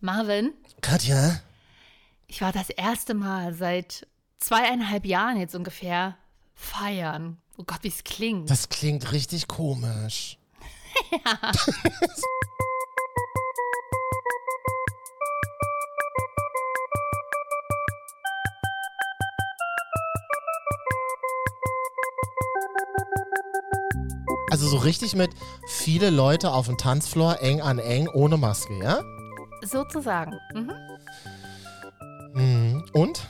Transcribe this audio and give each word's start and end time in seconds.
Marvin, 0.00 0.52
Katja? 0.80 1.40
ich 2.28 2.40
war 2.40 2.52
das 2.52 2.70
erste 2.70 3.14
Mal 3.14 3.54
seit 3.54 4.06
zweieinhalb 4.38 5.04
Jahren 5.04 5.38
jetzt 5.38 5.54
ungefähr 5.54 6.16
feiern. 6.54 7.38
Oh 7.56 7.64
Gott, 7.64 7.78
wie 7.82 7.88
es 7.88 8.04
klingt. 8.04 8.48
Das 8.48 8.68
klingt 8.68 9.10
richtig 9.12 9.48
komisch. 9.48 10.38
Also 24.50 24.66
so 24.66 24.78
richtig 24.78 25.14
mit 25.14 25.30
viele 25.66 26.08
Leute 26.08 26.52
auf 26.52 26.66
dem 26.66 26.78
Tanzfloor, 26.78 27.42
eng 27.42 27.60
an 27.60 27.78
eng, 27.78 28.08
ohne 28.08 28.38
Maske, 28.38 28.78
ja? 28.78 29.02
Sozusagen. 29.62 30.38
Mhm. 30.54 30.72
Mhm. 32.34 32.84
Und? 32.92 33.26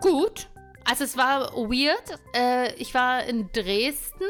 Gut. 0.00 0.48
Also 0.84 1.04
es 1.04 1.16
war 1.16 1.52
weird. 1.54 2.18
Äh, 2.34 2.74
ich 2.74 2.94
war 2.94 3.24
in 3.24 3.50
Dresden 3.52 4.24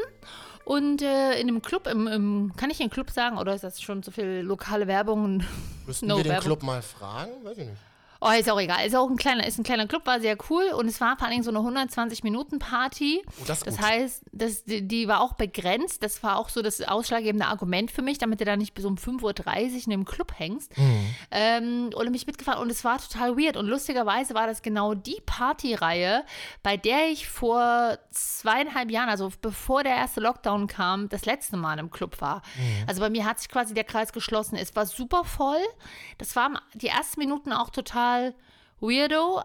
und 0.65 1.01
äh, 1.01 1.39
in 1.39 1.47
einem 1.47 1.61
Club, 1.61 1.87
im, 1.87 2.07
im, 2.07 2.53
kann 2.57 2.69
ich 2.69 2.77
den 2.77 2.89
Club 2.89 3.11
sagen 3.11 3.37
oder 3.37 3.53
ist 3.53 3.63
das 3.63 3.81
schon 3.81 4.03
zu 4.03 4.11
viel 4.11 4.41
lokale 4.43 4.87
Werbung? 4.87 5.43
Müssten 5.85 6.07
No 6.07 6.17
wir 6.17 6.23
den 6.23 6.31
Werbung. 6.31 6.45
Club 6.45 6.63
mal 6.63 6.81
fragen? 6.81 7.31
Weiß 7.43 7.57
ich 7.57 7.67
nicht. 7.67 7.81
Oh, 8.19 8.29
ist 8.31 8.49
auch 8.49 8.59
egal. 8.59 8.85
Ist 8.85 8.95
auch 8.95 9.09
ein 9.09 9.17
kleiner, 9.17 9.45
ist 9.45 9.59
ein 9.59 9.63
kleiner 9.63 9.87
Club, 9.87 10.05
war 10.05 10.19
sehr 10.19 10.37
cool 10.49 10.65
und 10.75 10.87
es 10.87 10.99
war 10.99 11.15
vor 11.17 11.27
allen 11.27 11.41
Dingen 11.41 11.43
so 11.43 11.51
eine 11.51 11.59
120-Minuten-Party. 11.59 13.23
Oh, 13.25 13.43
das 13.45 13.59
Das 13.61 13.79
heißt, 13.79 14.23
das, 14.31 14.63
die, 14.63 14.87
die 14.87 15.07
war 15.07 15.21
auch 15.21 15.33
begrenzt. 15.33 16.03
Das 16.03 16.23
war 16.23 16.37
auch 16.37 16.49
so 16.49 16.61
das 16.61 16.81
ausschlaggebende 16.81 17.45
Argument 17.45 17.91
für 17.91 18.01
mich, 18.01 18.17
damit 18.17 18.41
du 18.41 18.45
da 18.45 18.57
nicht 18.57 18.73
bis 18.73 18.85
um 18.85 18.95
5.30 18.95 19.21
Uhr 19.23 19.83
in 19.85 19.89
dem 19.91 20.05
Club 20.05 20.33
hängst. 20.37 20.75
Mhm. 20.77 21.15
Ähm, 21.31 21.89
und 21.93 22.11
mich 22.11 22.25
mitgefahren 22.25 22.61
und 22.61 22.71
es 22.71 22.83
war 22.83 22.97
total 22.99 23.37
weird. 23.37 23.57
Und 23.57 23.67
lustigerweise 23.67 24.33
war 24.33 24.47
das 24.47 24.61
genau 24.61 24.93
die 24.93 25.21
Partyreihe, 25.25 26.23
bei 26.63 26.77
der 26.77 27.09
ich 27.11 27.27
vor 27.27 27.97
zweieinhalb 28.11 28.89
Jahren, 28.89 29.09
also 29.09 29.31
bevor 29.41 29.83
der 29.83 29.95
erste 29.95 30.21
Lockdown 30.21 30.67
kam, 30.67 31.09
das 31.09 31.25
letzte 31.25 31.57
Mal 31.57 31.77
im 31.79 31.91
Club 31.91 32.19
war. 32.21 32.41
Also 32.87 33.01
bei 33.01 33.09
mir 33.09 33.25
hat 33.25 33.39
sich 33.39 33.49
quasi 33.49 33.73
der 33.73 33.83
Kreis 33.83 34.11
geschlossen. 34.11 34.55
Es 34.55 34.75
war 34.75 34.85
super 34.85 35.23
voll. 35.23 35.61
Das 36.17 36.35
waren 36.35 36.57
die 36.73 36.87
ersten 36.87 37.19
Minuten 37.19 37.51
auch 37.51 37.69
total 37.69 38.06
weirdo. 38.79 39.41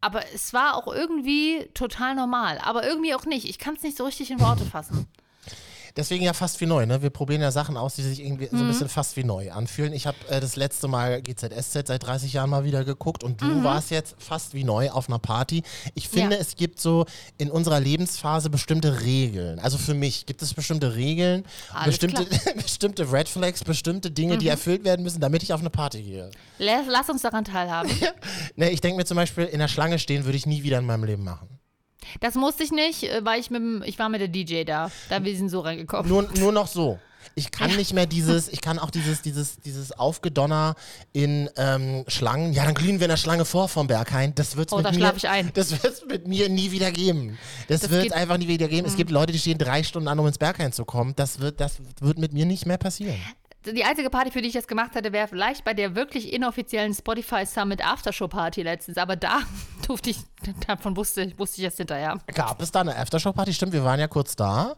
Aber 0.00 0.22
es 0.34 0.52
war 0.52 0.76
auch 0.76 0.86
irgendwie 0.92 1.66
total 1.72 2.14
normal. 2.14 2.58
Aber 2.62 2.86
irgendwie 2.86 3.14
auch 3.14 3.24
nicht. 3.24 3.48
Ich 3.48 3.58
kann 3.58 3.74
es 3.74 3.82
nicht 3.82 3.96
so 3.96 4.04
richtig 4.04 4.30
in 4.30 4.40
Worte 4.40 4.64
fassen. 4.64 5.06
Deswegen 5.96 6.24
ja 6.24 6.32
fast 6.32 6.60
wie 6.60 6.66
neu, 6.66 6.86
ne? 6.86 7.02
Wir 7.02 7.10
probieren 7.10 7.40
ja 7.40 7.52
Sachen 7.52 7.76
aus, 7.76 7.94
die 7.94 8.02
sich 8.02 8.18
irgendwie 8.20 8.48
Mhm. 8.50 8.56
so 8.58 8.64
ein 8.64 8.66
bisschen 8.68 8.88
fast 8.88 9.16
wie 9.16 9.22
neu 9.22 9.52
anfühlen. 9.52 9.92
Ich 9.92 10.08
habe 10.08 10.16
äh, 10.28 10.40
das 10.40 10.56
letzte 10.56 10.88
Mal 10.88 11.22
GZSZ 11.22 11.86
seit 11.86 12.02
30 12.04 12.32
Jahren 12.32 12.50
mal 12.50 12.64
wieder 12.64 12.84
geguckt 12.84 13.22
und 13.22 13.40
du 13.40 13.44
Mhm. 13.46 13.62
warst 13.64 13.92
jetzt 13.92 14.16
fast 14.18 14.54
wie 14.54 14.64
neu 14.64 14.90
auf 14.90 15.08
einer 15.08 15.20
Party. 15.20 15.62
Ich 15.94 16.08
finde, 16.08 16.34
Ja. 16.34 16.40
es 16.42 16.56
gibt 16.56 16.80
so 16.80 17.06
in 17.38 17.48
unserer 17.48 17.78
Lebensphase 17.78 18.50
bestimmte 18.50 19.02
Regeln. 19.02 19.60
Also 19.60 19.78
für 19.78 19.94
mich 19.94 20.26
gibt 20.26 20.42
es 20.42 20.52
bestimmte 20.52 20.96
Regeln, 20.96 21.44
Alles 21.72 22.00
Mhm. 22.02 22.08
bestimmte, 22.12 22.26
bestimmte 22.56 23.12
Red 23.12 23.28
Flags, 23.28 23.62
bestimmte 23.62 24.10
Dinge, 24.10 24.36
die 24.36 24.48
erfüllt 24.48 24.82
werden 24.82 25.04
müssen, 25.04 25.20
damit 25.20 25.44
ich 25.44 25.52
auf 25.52 25.60
eine 25.60 25.70
Party 25.70 26.02
gehe. 26.02 26.30
Lass, 26.58 26.86
lass 26.88 27.08
uns 27.08 27.22
daran 27.22 27.44
teilhaben. 27.44 27.88
Ne, 28.56 28.70
ich 28.70 28.80
denke 28.80 28.96
mir 28.96 29.04
zum 29.04 29.16
Beispiel, 29.16 29.44
in 29.44 29.58
der 29.60 29.68
Schlange 29.68 29.98
stehen 30.00 30.24
würde 30.24 30.36
ich 30.36 30.46
nie 30.46 30.62
wieder 30.64 30.78
in 30.78 30.86
meinem 30.86 31.04
Leben 31.04 31.22
machen. 31.24 31.48
Das 32.20 32.34
musste 32.34 32.62
ich 32.64 32.70
nicht, 32.72 33.04
äh, 33.04 33.24
weil 33.24 33.40
ich 33.40 33.50
mit 33.50 33.60
dem, 33.60 33.82
ich 33.84 33.98
war 33.98 34.08
mit 34.08 34.20
der 34.20 34.28
DJ 34.28 34.64
da. 34.64 34.90
Da 35.08 35.22
wir 35.24 35.36
sind 35.36 35.48
so 35.48 35.60
reingekommen. 35.60 36.08
Nur, 36.10 36.28
nur 36.38 36.52
noch 36.52 36.66
so. 36.66 36.98
Ich 37.36 37.50
kann 37.50 37.74
nicht 37.74 37.94
mehr 37.94 38.06
dieses, 38.06 38.48
ich 38.48 38.60
kann 38.60 38.78
auch 38.78 38.90
dieses, 38.90 39.22
dieses, 39.22 39.58
dieses 39.58 39.92
Aufgedonner 39.92 40.74
in 41.12 41.48
ähm, 41.56 42.04
Schlangen. 42.06 42.52
Ja, 42.52 42.64
dann 42.64 42.74
glühen 42.74 43.00
wir 43.00 43.06
in 43.06 43.10
der 43.10 43.16
Schlange 43.16 43.44
vor 43.44 43.68
vom 43.68 43.86
Berghain. 43.86 44.34
Das 44.34 44.56
wird's 44.56 44.72
Oh, 44.72 44.76
mit 44.76 44.86
da 44.86 44.90
mir. 44.90 44.98
schlaf 44.98 45.16
ich 45.16 45.28
ein. 45.28 45.50
Das 45.54 45.70
wird's 45.82 46.04
mit 46.06 46.28
mir 46.28 46.48
nie 46.48 46.70
wieder 46.70 46.92
geben. 46.92 47.38
Das, 47.68 47.80
Das 47.80 47.90
wird 47.90 48.06
Mhm. 48.06 48.12
einfach 48.12 48.36
nie 48.36 48.46
wieder 48.46 48.68
geben. 48.68 48.86
Es 48.86 48.96
gibt 48.96 49.10
Leute, 49.10 49.32
die 49.32 49.38
stehen 49.38 49.58
drei 49.58 49.82
Stunden 49.82 50.06
an, 50.08 50.18
um 50.18 50.26
ins 50.26 50.38
Berghain 50.38 50.72
zu 50.72 50.84
kommen. 50.84 51.14
Das 51.16 51.40
wird, 51.40 51.60
das 51.60 51.78
wird 52.00 52.18
mit 52.18 52.32
mir 52.34 52.44
nicht 52.46 52.66
mehr 52.66 52.78
passieren. 52.78 53.16
Die 53.66 53.84
einzige 53.84 54.10
Party, 54.10 54.30
für 54.30 54.42
die 54.42 54.48
ich 54.48 54.54
das 54.54 54.66
gemacht 54.66 54.94
hätte, 54.94 55.12
wäre 55.12 55.26
vielleicht 55.28 55.64
bei 55.64 55.72
der 55.74 55.94
wirklich 55.94 56.32
inoffiziellen 56.32 56.92
Spotify 56.94 57.46
Summit 57.46 57.84
Aftershow 57.84 58.28
Party 58.28 58.62
letztens. 58.62 58.98
Aber 58.98 59.16
da 59.16 59.40
durfte 59.86 60.10
ich, 60.10 60.18
davon 60.66 60.96
wusste, 60.96 61.32
wusste 61.38 61.58
ich 61.58 61.64
erst 61.64 61.78
hinterher. 61.78 62.18
Gab 62.34 62.60
es 62.60 62.70
da 62.70 62.80
eine 62.80 62.96
Aftershow-Party? 62.96 63.54
Stimmt, 63.54 63.72
wir 63.72 63.84
waren 63.84 63.98
ja 64.00 64.08
kurz 64.08 64.36
da. 64.36 64.76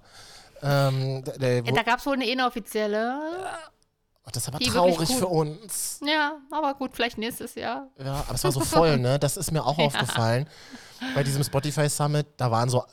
Ähm, 0.63 1.23
d- 1.25 1.39
d- 1.39 1.63
wo, 1.67 1.75
Da 1.75 1.83
gab 1.83 1.99
es 1.99 2.07
wohl 2.07 2.15
eine 2.15 2.27
inoffizielle. 2.31 3.19
oh, 4.25 4.29
das 4.33 4.43
ist 4.45 4.49
aber 4.49 4.59
die 4.59 4.71
traurig 4.71 5.09
für 5.15 5.27
uns. 5.27 6.01
Ja, 6.07 6.37
aber 6.51 6.75
gut, 6.75 6.93
vielleicht 6.95 7.19
nächstes 7.19 7.55
Jahr. 7.57 7.89
Ja, 7.99 8.25
aber 8.27 8.35
es 8.35 8.45
war 8.45 8.53
so 8.53 8.61
voll, 8.61 8.99
ne? 8.99 9.19
Das 9.19 9.37
ist 9.37 9.51
mir 9.53 9.65
auch 9.65 9.79
aufgefallen. 9.81 10.49
Bei 11.15 11.23
diesem 11.23 11.43
Spotify 11.45 11.89
Summit, 11.89 12.27
da 12.37 12.51
waren 12.51 12.69
so 12.71 12.85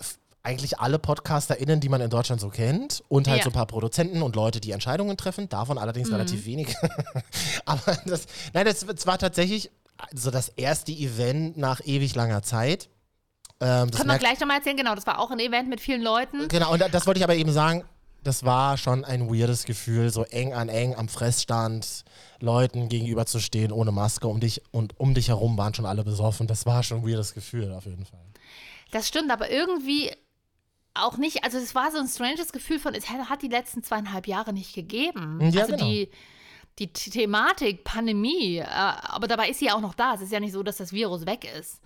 eigentlich 0.44 0.80
alle 0.80 1.00
PodcasterInnen, 1.00 1.80
die 1.80 1.88
man 1.90 2.02
in 2.02 2.10
Deutschland 2.10 2.42
so 2.42 2.50
kennt 2.50 3.02
und 3.08 3.28
halt 3.28 3.40
Ja. 3.40 3.44
so 3.46 3.50
ein 3.50 3.54
paar 3.54 3.66
Produzenten 3.66 4.22
und 4.22 4.36
Leute, 4.36 4.60
die 4.60 4.72
Entscheidungen 4.72 5.16
treffen, 5.16 5.48
davon 5.48 5.78
allerdings 5.78 6.10
Mhm. 6.10 6.16
relativ 6.16 6.46
wenig. 6.46 6.76
aber 7.66 7.98
das, 8.06 8.26
nein, 8.54 8.66
das, 8.66 8.86
das 8.86 9.08
war 9.08 9.18
tatsächlich 9.18 9.72
so 10.14 10.32
das 10.32 10.50
erste 10.50 10.92
Event 10.92 11.56
nach 11.58 11.80
ewig 11.86 12.14
langer 12.16 12.44
Zeit. 12.44 12.90
Ähm, 13.62 13.90
das 13.90 14.00
Können 14.02 14.12
wir 14.12 14.18
gleich 14.20 14.40
nochmal 14.40 14.58
erzählen? 14.58 14.76
Genau, 14.76 14.96
das 14.96 15.08
war 15.08 15.20
auch 15.20 15.32
ein 15.32 15.40
Event 15.40 15.70
mit 15.70 15.80
vielen 15.80 16.02
Leuten. 16.02 16.50
Genau, 16.50 16.74
und 16.74 16.80
da- 16.82 16.90
das 16.90 17.08
wollte 17.08 17.20
ich 17.20 17.24
aber 17.24 17.36
eben 17.36 17.54
sagen, 17.54 17.86
das 18.24 18.44
war 18.44 18.78
schon 18.78 19.06
ein 19.06 19.30
weirdes 19.30 19.64
Gefühl, 19.64 20.10
so 20.12 20.24
eng 20.24 20.54
an 20.54 20.68
eng 20.68 20.96
am 20.96 21.08
Fressstand 21.10 22.04
Leuten 22.40 22.90
gegenüber 22.90 23.26
zu 23.26 23.40
stehen 23.40 23.72
ohne 23.72 23.92
Maske 23.94 24.28
um 24.28 24.40
dich 24.42 24.62
und 24.72 25.00
um 25.00 25.14
dich 25.14 25.30
herum 25.30 25.58
waren 25.58 25.74
schon 25.74 25.86
alle 25.86 26.04
besoffen. 26.04 26.48
Das 26.48 26.66
war 26.66 26.84
schon 26.84 27.00
ein 27.00 27.08
weirdes 27.08 27.34
Gefühl 27.34 27.72
auf 27.74 27.86
jeden 27.86 28.06
Fall. 28.06 28.20
Das 28.92 29.08
stimmt, 29.08 29.32
aber 29.32 29.50
irgendwie 29.50 30.12
auch 30.94 31.18
nicht. 31.18 31.44
Also, 31.44 31.58
es 31.58 31.74
war 31.76 31.92
so 31.92 31.98
ein 32.00 32.08
stranges 32.08 32.52
Gefühl 32.52 32.80
von, 32.80 32.94
es 32.96 33.10
hat 33.10 33.42
die 33.42 33.48
letzten 33.48 33.84
zweieinhalb 33.84 34.28
Jahre 34.28 34.54
nicht 34.54 34.74
gegeben. 34.76 35.40
Ja, 35.52 35.62
also, 35.62 35.76
genau. 35.76 35.86
die, 35.86 36.10
die 36.80 36.90
The- 36.96 37.12
Thematik, 37.12 37.84
Pandemie, 37.84 38.58
äh, 38.58 38.64
aber 38.66 39.28
dabei 39.28 39.50
ist 39.50 39.60
sie 39.60 39.66
ja 39.66 39.76
auch 39.76 39.82
noch 39.82 39.94
da. 39.94 40.16
Es 40.16 40.22
ist 40.22 40.32
ja 40.32 40.40
nicht 40.40 40.54
so, 40.54 40.64
dass 40.64 40.78
das 40.78 40.92
Virus 40.92 41.26
weg 41.28 41.46
ist. 41.60 41.82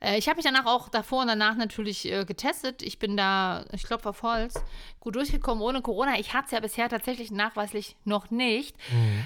Äh, 0.00 0.16
ich 0.18 0.28
habe 0.28 0.36
mich 0.36 0.46
danach 0.46 0.64
auch 0.64 0.88
davor 0.88 1.20
und 1.22 1.28
danach 1.28 1.56
natürlich 1.56 2.10
äh, 2.10 2.24
getestet. 2.24 2.80
Ich 2.82 2.98
bin 2.98 3.16
da, 3.18 3.66
ich 3.72 3.82
klopfe 3.82 4.08
auf 4.08 4.22
Holz, 4.22 4.54
gut 4.98 5.14
durchgekommen 5.16 5.62
ohne 5.62 5.82
Corona. 5.82 6.18
Ich 6.18 6.32
hatte 6.32 6.46
es 6.46 6.50
ja 6.52 6.60
bisher 6.60 6.88
tatsächlich 6.88 7.30
nachweislich 7.30 7.96
noch 8.04 8.30
nicht. 8.30 8.76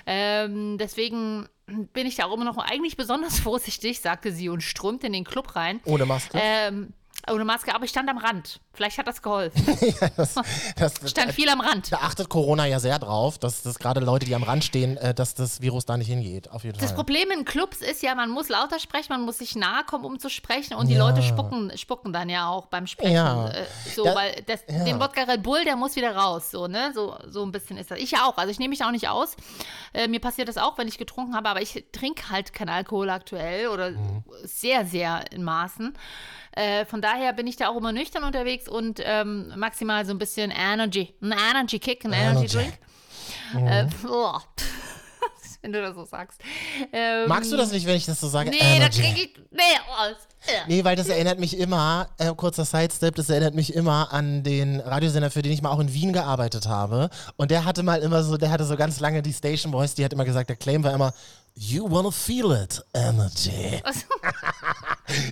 Ähm, 0.06 0.78
deswegen 0.78 1.48
bin 1.66 2.06
ich 2.06 2.16
da 2.16 2.26
auch 2.26 2.34
immer 2.34 2.44
noch 2.44 2.58
eigentlich 2.58 2.96
besonders 2.96 3.38
vorsichtig, 3.40 4.00
sagte 4.00 4.32
sie 4.32 4.48
und 4.48 4.62
strömte 4.62 5.06
in 5.06 5.12
den 5.12 5.24
Club 5.24 5.54
rein. 5.56 5.80
Ohne 5.84 6.06
Maske? 6.06 6.38
Ähm, 6.42 6.92
ohne 7.30 7.44
Maske, 7.44 7.74
aber 7.74 7.84
ich 7.84 7.90
stand 7.90 8.08
am 8.08 8.18
Rand. 8.18 8.60
Vielleicht 8.72 8.98
hat 8.98 9.06
das 9.06 9.22
geholfen. 9.22 9.64
das, 10.16 10.34
das, 10.76 11.10
Stand 11.10 11.32
viel 11.32 11.48
am 11.48 11.60
Rand. 11.60 11.92
da 11.92 11.98
achtet 11.98 12.28
Corona 12.28 12.66
ja 12.66 12.80
sehr 12.80 12.98
drauf, 12.98 13.38
dass 13.38 13.62
das 13.62 13.78
gerade 13.78 14.00
Leute, 14.00 14.26
die 14.26 14.34
am 14.34 14.42
Rand 14.42 14.64
stehen, 14.64 14.96
äh, 14.96 15.14
dass 15.14 15.34
das 15.34 15.60
Virus 15.60 15.84
da 15.86 15.96
nicht 15.96 16.08
hingeht. 16.08 16.50
Auf 16.50 16.64
jeden 16.64 16.76
Das 16.78 16.88
Fall. 16.88 16.96
Problem 16.96 17.30
in 17.30 17.44
Clubs 17.44 17.78
ist 17.82 18.02
ja, 18.02 18.14
man 18.14 18.30
muss 18.30 18.48
lauter 18.48 18.78
sprechen, 18.80 19.06
man 19.10 19.22
muss 19.22 19.38
sich 19.38 19.54
nahe 19.54 19.84
kommen, 19.84 20.04
um 20.04 20.18
zu 20.18 20.28
sprechen. 20.28 20.74
Und 20.74 20.88
die 20.88 20.94
Ja. 20.94 21.06
Leute 21.08 21.22
spucken, 21.22 21.70
spucken 21.78 22.12
dann 22.12 22.28
ja 22.28 22.48
auch 22.48 22.66
beim 22.66 22.86
Sprechen. 22.86 23.12
Ja. 23.14 23.48
Äh, 23.50 23.64
so, 23.94 24.04
Da- 24.04 24.14
weil 24.16 24.42
das, 24.46 24.60
ja. 24.68 24.84
den 24.84 24.98
Wodka 25.00 25.22
Red 25.22 25.42
Bull, 25.42 25.64
der 25.64 25.76
muss 25.76 25.94
wieder 25.96 26.14
raus. 26.16 26.50
So, 26.50 26.66
ne? 26.66 26.92
so, 26.94 27.16
so 27.28 27.42
ein 27.44 27.52
bisschen 27.52 27.76
ist 27.76 27.90
das. 27.90 27.98
Ich 27.98 28.10
ja 28.10 28.26
auch. 28.26 28.36
Also 28.38 28.50
ich 28.50 28.58
nehme 28.58 28.70
mich 28.70 28.84
auch 28.84 28.90
nicht 28.90 29.08
aus. 29.08 29.36
Äh, 29.92 30.08
mir 30.08 30.20
passiert 30.20 30.48
das 30.48 30.56
auch, 30.58 30.78
wenn 30.78 30.88
ich 30.88 30.98
getrunken 30.98 31.36
habe, 31.36 31.48
aber 31.48 31.62
ich 31.62 31.84
trinke 31.92 32.28
halt 32.30 32.52
keinen 32.52 32.70
Alkohol 32.70 33.08
aktuell 33.10 33.68
oder 33.68 33.90
Mhm. 33.92 34.24
sehr, 34.42 34.84
sehr 34.84 35.24
in 35.32 35.44
Maßen. 35.44 35.94
Äh, 36.56 36.84
von 36.84 37.00
daher 37.00 37.32
bin 37.32 37.46
ich 37.46 37.56
da 37.56 37.68
auch 37.68 37.76
immer 37.76 37.92
nüchtern 37.92 38.24
unterwegs 38.24 38.68
und 38.68 39.00
ähm, 39.02 39.52
maximal 39.56 40.04
so 40.06 40.12
ein 40.12 40.18
bisschen 40.18 40.50
Energy. 40.50 41.14
Ein 41.20 41.32
Energy 41.32 41.78
Kick, 41.78 42.04
ein 42.04 42.12
Energy, 42.12 42.56
Energy. 42.56 42.72
Drink. 43.52 43.70
Äh, 43.70 43.86
boah. 44.02 44.42
wenn 45.64 45.72
du 45.72 45.80
das 45.80 45.94
so 45.94 46.04
sagst. 46.04 46.40
Ähm, 46.92 47.26
Magst 47.26 47.50
du 47.50 47.56
das 47.56 47.72
nicht, 47.72 47.86
wenn 47.86 47.96
ich 47.96 48.04
das 48.04 48.20
so 48.20 48.28
sage? 48.28 48.50
Nee, 48.50 48.58
Energy. 48.60 49.00
krieg 49.00 49.16
ich. 49.16 49.42
Nee, 49.50 49.62
aus. 49.98 50.16
Nee, 50.68 50.84
weil 50.84 50.94
das 50.94 51.08
erinnert 51.08 51.40
mich 51.40 51.58
immer, 51.58 52.08
äh, 52.18 52.34
kurzer 52.34 52.66
Sidestep, 52.66 53.14
das 53.14 53.30
erinnert 53.30 53.54
mich 53.54 53.74
immer 53.74 54.12
an 54.12 54.42
den 54.42 54.80
Radiosender, 54.80 55.30
für 55.30 55.40
den 55.40 55.52
ich 55.52 55.62
mal 55.62 55.70
auch 55.70 55.80
in 55.80 55.94
Wien 55.94 56.12
gearbeitet 56.12 56.68
habe. 56.68 57.08
Und 57.36 57.50
der 57.50 57.64
hatte 57.64 57.82
mal 57.82 58.00
immer 58.02 58.22
so, 58.22 58.36
der 58.36 58.50
hatte 58.50 58.64
so 58.64 58.76
ganz 58.76 59.00
lange 59.00 59.22
die 59.22 59.32
Station 59.32 59.72
Voice, 59.72 59.94
die 59.94 60.04
hat 60.04 60.12
immer 60.12 60.26
gesagt, 60.26 60.50
der 60.50 60.56
Claim 60.56 60.84
war 60.84 60.92
immer, 60.92 61.14
You 61.56 61.88
wanna 61.88 62.10
feel 62.10 62.50
it, 62.52 62.84
Energy. 62.94 63.80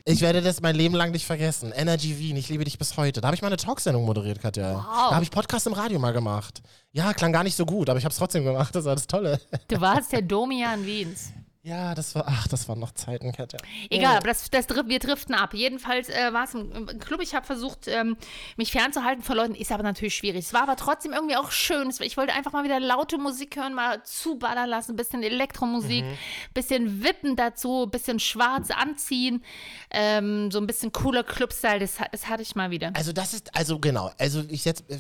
Ich 0.05 0.21
werde 0.21 0.43
das 0.43 0.61
mein 0.61 0.77
Leben 0.77 0.95
lang 0.95 1.13
nicht 1.13 1.25
vergessen. 1.25 1.73
Energy 1.73 2.19
Wien, 2.19 2.37
ich 2.37 2.49
liebe 2.51 2.63
dich 2.63 2.79
bis 2.79 2.97
heute. 2.99 3.21
Da 3.21 3.29
habe 3.29 3.35
ich 3.35 3.41
mal 3.43 3.49
eine 3.49 3.57
Talksendung 3.57 4.05
moderiert, 4.05 4.41
Katja. 4.41 4.75
Wow. 4.75 4.85
Da 4.85 5.15
habe 5.15 5.25
ich 5.25 5.31
Podcast 5.31 5.67
im 5.67 5.73
Radio 5.73 5.99
mal 5.99 6.13
gemacht. 6.13 6.63
Ja, 6.93 7.15
klang 7.15 7.33
gar 7.33 7.43
nicht 7.43 7.57
so 7.57 7.65
gut, 7.65 7.89
aber 7.89 7.99
ich 7.99 8.05
habe 8.05 8.13
es 8.13 8.19
trotzdem 8.19 8.45
gemacht, 8.45 8.75
das 8.75 8.85
war 8.85 8.95
das 8.95 9.07
Tolle. 9.07 9.41
Du 9.69 9.81
warst 9.81 10.13
der 10.13 10.23
Domian 10.23 10.85
Wiens. 10.85 11.33
Ja, 11.65 11.95
das 11.95 12.17
war, 12.17 12.25
ach, 12.27 12.49
das 12.49 12.69
waren 12.69 12.81
noch 12.81 12.91
Zeiten, 12.91 13.31
Katja. 13.31 13.61
Egal, 13.89 14.17
aber 14.17 14.27
das, 14.27 14.51
das, 14.51 14.69
wir 14.69 14.99
driften 14.99 15.33
ab. 15.33 15.55
Jedenfalls 15.55 16.09
äh, 16.09 16.33
war 16.33 16.43
es 16.43 16.55
im, 16.55 16.73
im 16.73 16.99
Club. 16.99 17.21
Ich 17.23 17.37
habe 17.37 17.47
versucht, 17.47 17.87
ähm, 17.87 18.17
mich 18.57 18.73
fernzuhalten 18.73 19.23
von 19.23 19.37
Leuten. 19.37 19.55
Ist 19.55 19.71
aber 19.71 19.85
natürlich 19.85 20.17
schwierig. 20.17 20.45
Es 20.47 20.53
war 20.53 20.65
aber 20.65 20.75
trotzdem 20.75 21.13
irgendwie 21.13 21.37
auch 21.37 21.53
schön. 21.53 21.93
Ich 22.01 22.17
wollte 22.17 22.33
einfach 22.33 22.53
mal 22.53 22.65
wieder 22.65 22.81
laute 22.81 23.17
Musik 23.17 23.55
hören, 23.55 23.75
mal 23.75 24.03
zuballern 24.03 24.69
lassen, 24.69 24.97
bisschen 24.97 25.23
Elektromusik, 25.23 26.05
bisschen 26.53 27.05
wippen 27.05 27.37
dazu, 27.37 27.87
bisschen 27.87 28.19
schwarz 28.19 28.71
anziehen, 28.73 29.45
ähm, 29.91 30.51
so 30.51 30.59
ein 30.59 30.67
bisschen 30.67 30.91
cooler 30.91 31.23
Clubstyle. 31.23 31.79
Das, 31.79 31.99
das 32.11 32.27
hatte 32.27 32.43
ich 32.43 32.57
mal 32.57 32.73
wieder. 32.73 32.91
Also 32.95 33.13
das 33.13 33.35
ist, 33.35 33.55
also 33.55 33.79
genau, 33.79 34.11
also 34.19 34.43
ich 34.49 34.65
jetzt 34.65 34.91
äh, 34.91 34.99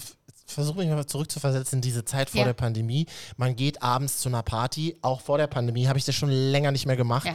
versuche 0.52 0.78
mich 0.78 0.88
mal 0.88 1.06
zurückzuversetzen 1.06 1.78
in 1.78 1.80
diese 1.82 2.04
Zeit 2.04 2.30
vor 2.30 2.40
Ja. 2.40 2.46
der 2.46 2.52
Pandemie. 2.52 3.06
Man 3.36 3.56
geht 3.56 3.82
abends 3.82 4.18
zu 4.18 4.28
einer 4.28 4.42
Party, 4.42 4.96
auch 5.02 5.20
vor 5.20 5.38
der 5.38 5.46
Pandemie 5.46 5.86
habe 5.88 5.98
ich 5.98 6.04
das 6.04 6.14
schon 6.14 6.30
länger 6.30 6.70
nicht 6.72 6.86
mehr 6.86 6.96
gemacht. 6.96 7.26
Ja. 7.26 7.34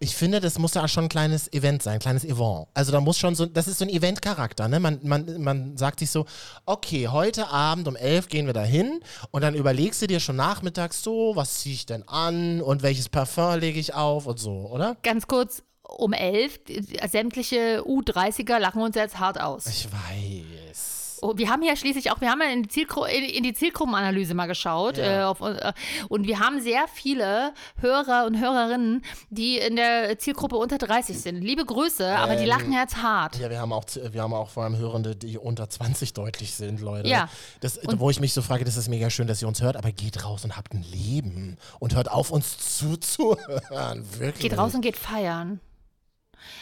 Ich 0.00 0.14
finde, 0.14 0.40
das 0.40 0.58
muss 0.58 0.74
ja 0.74 0.86
schon 0.86 1.04
ein 1.04 1.08
kleines 1.08 1.52
Event 1.52 1.82
sein, 1.82 1.94
ein 1.94 1.98
kleines 2.00 2.24
Event. 2.24 2.68
Also 2.74 2.92
da 2.92 3.00
muss 3.00 3.18
schon 3.18 3.34
so, 3.34 3.46
das 3.46 3.66
ist 3.66 3.78
so 3.78 3.84
ein 3.84 3.88
Event-Charakter, 3.90 4.68
ne? 4.68 4.78
Man, 4.78 5.00
man, 5.02 5.42
man 5.42 5.76
sagt 5.76 5.98
sich 6.00 6.10
so, 6.10 6.24
okay, 6.66 7.08
heute 7.08 7.48
Abend 7.48 7.88
um 7.88 7.96
11 7.96 8.28
gehen 8.28 8.46
wir 8.46 8.52
da 8.52 8.62
hin 8.62 9.00
und 9.32 9.42
dann 9.42 9.54
überlegst 9.54 10.00
du 10.02 10.06
dir 10.06 10.20
schon 10.20 10.36
nachmittags 10.36 11.02
so, 11.02 11.32
was 11.34 11.58
ziehe 11.58 11.74
ich 11.74 11.86
denn 11.86 12.06
an 12.08 12.62
und 12.62 12.82
welches 12.82 13.08
Parfum 13.08 13.58
lege 13.58 13.80
ich 13.80 13.94
auf 13.94 14.26
und 14.26 14.38
so, 14.38 14.52
oder? 14.70 14.96
Ganz 15.02 15.26
kurz, 15.26 15.62
um 15.82 16.12
elf, 16.12 16.60
äh, 16.68 17.08
sämtliche 17.08 17.82
U30er 17.84 18.58
lachen 18.58 18.82
uns 18.82 18.94
jetzt 18.94 19.18
hart 19.18 19.40
aus. 19.40 19.66
Ich 19.66 19.88
weiß. 19.90 20.87
Oh, 21.22 21.34
wir 21.36 21.48
haben 21.50 21.62
ja 21.62 21.74
schließlich 21.76 22.10
auch, 22.10 22.20
wir 22.20 22.30
haben 22.30 22.40
ja 22.40 22.48
in 22.48 22.62
die, 22.62 22.68
Zielgru 22.68 23.04
in, 23.04 23.24
in 23.24 23.42
die 23.42 23.52
Zielgruppenanalyse 23.52 24.34
mal 24.34 24.46
geschaut 24.46 24.96
Ja. 24.98 25.20
äh, 25.20 25.24
auf, 25.24 25.40
äh, 25.40 25.72
und 26.08 26.26
wir 26.26 26.38
haben 26.40 26.60
sehr 26.60 26.86
viele 26.92 27.52
Hörer 27.80 28.26
und 28.26 28.38
Hörerinnen, 28.40 29.02
die 29.30 29.58
in 29.58 29.76
der 29.76 30.18
Zielgruppe 30.18 30.56
unter 30.56 30.78
30 30.78 31.18
sind. 31.20 31.40
Liebe 31.42 31.64
Grüße, 31.64 32.08
aber 32.16 32.36
die 32.36 32.42
Ähm, 32.42 32.48
lachen 32.48 32.72
jetzt 32.72 33.02
hart. 33.02 33.38
Ja, 33.38 33.50
wir 33.50 33.60
haben 33.60 33.72
auch, 33.72 33.84
wir 34.10 34.22
haben 34.22 34.34
auch 34.34 34.50
vor 34.50 34.64
allem 34.64 34.76
Hörende, 34.76 35.16
die 35.16 35.38
unter 35.38 35.68
20 35.68 36.12
deutlich 36.14 36.54
sind, 36.54 36.80
Leute. 36.80 37.08
Ja. 37.08 37.28
Das, 37.60 37.78
wo 37.84 38.10
ich 38.10 38.20
mich 38.20 38.32
so 38.32 38.42
frage, 38.42 38.64
das 38.64 38.76
ist 38.76 38.88
mega 38.88 39.10
schön, 39.10 39.26
dass 39.26 39.42
ihr 39.42 39.48
uns 39.48 39.60
hört, 39.62 39.76
aber 39.76 39.92
geht 39.92 40.24
raus 40.24 40.44
und 40.44 40.56
habt 40.56 40.72
ein 40.74 40.84
Leben 40.92 41.56
und 41.78 41.94
hört 41.94 42.10
auf, 42.10 42.30
uns 42.30 42.56
zuzuhören. 42.78 44.04
Wirklich. 44.18 44.50
Geht 44.50 44.58
raus 44.58 44.74
und 44.74 44.80
geht 44.82 44.96
feiern. 44.96 45.60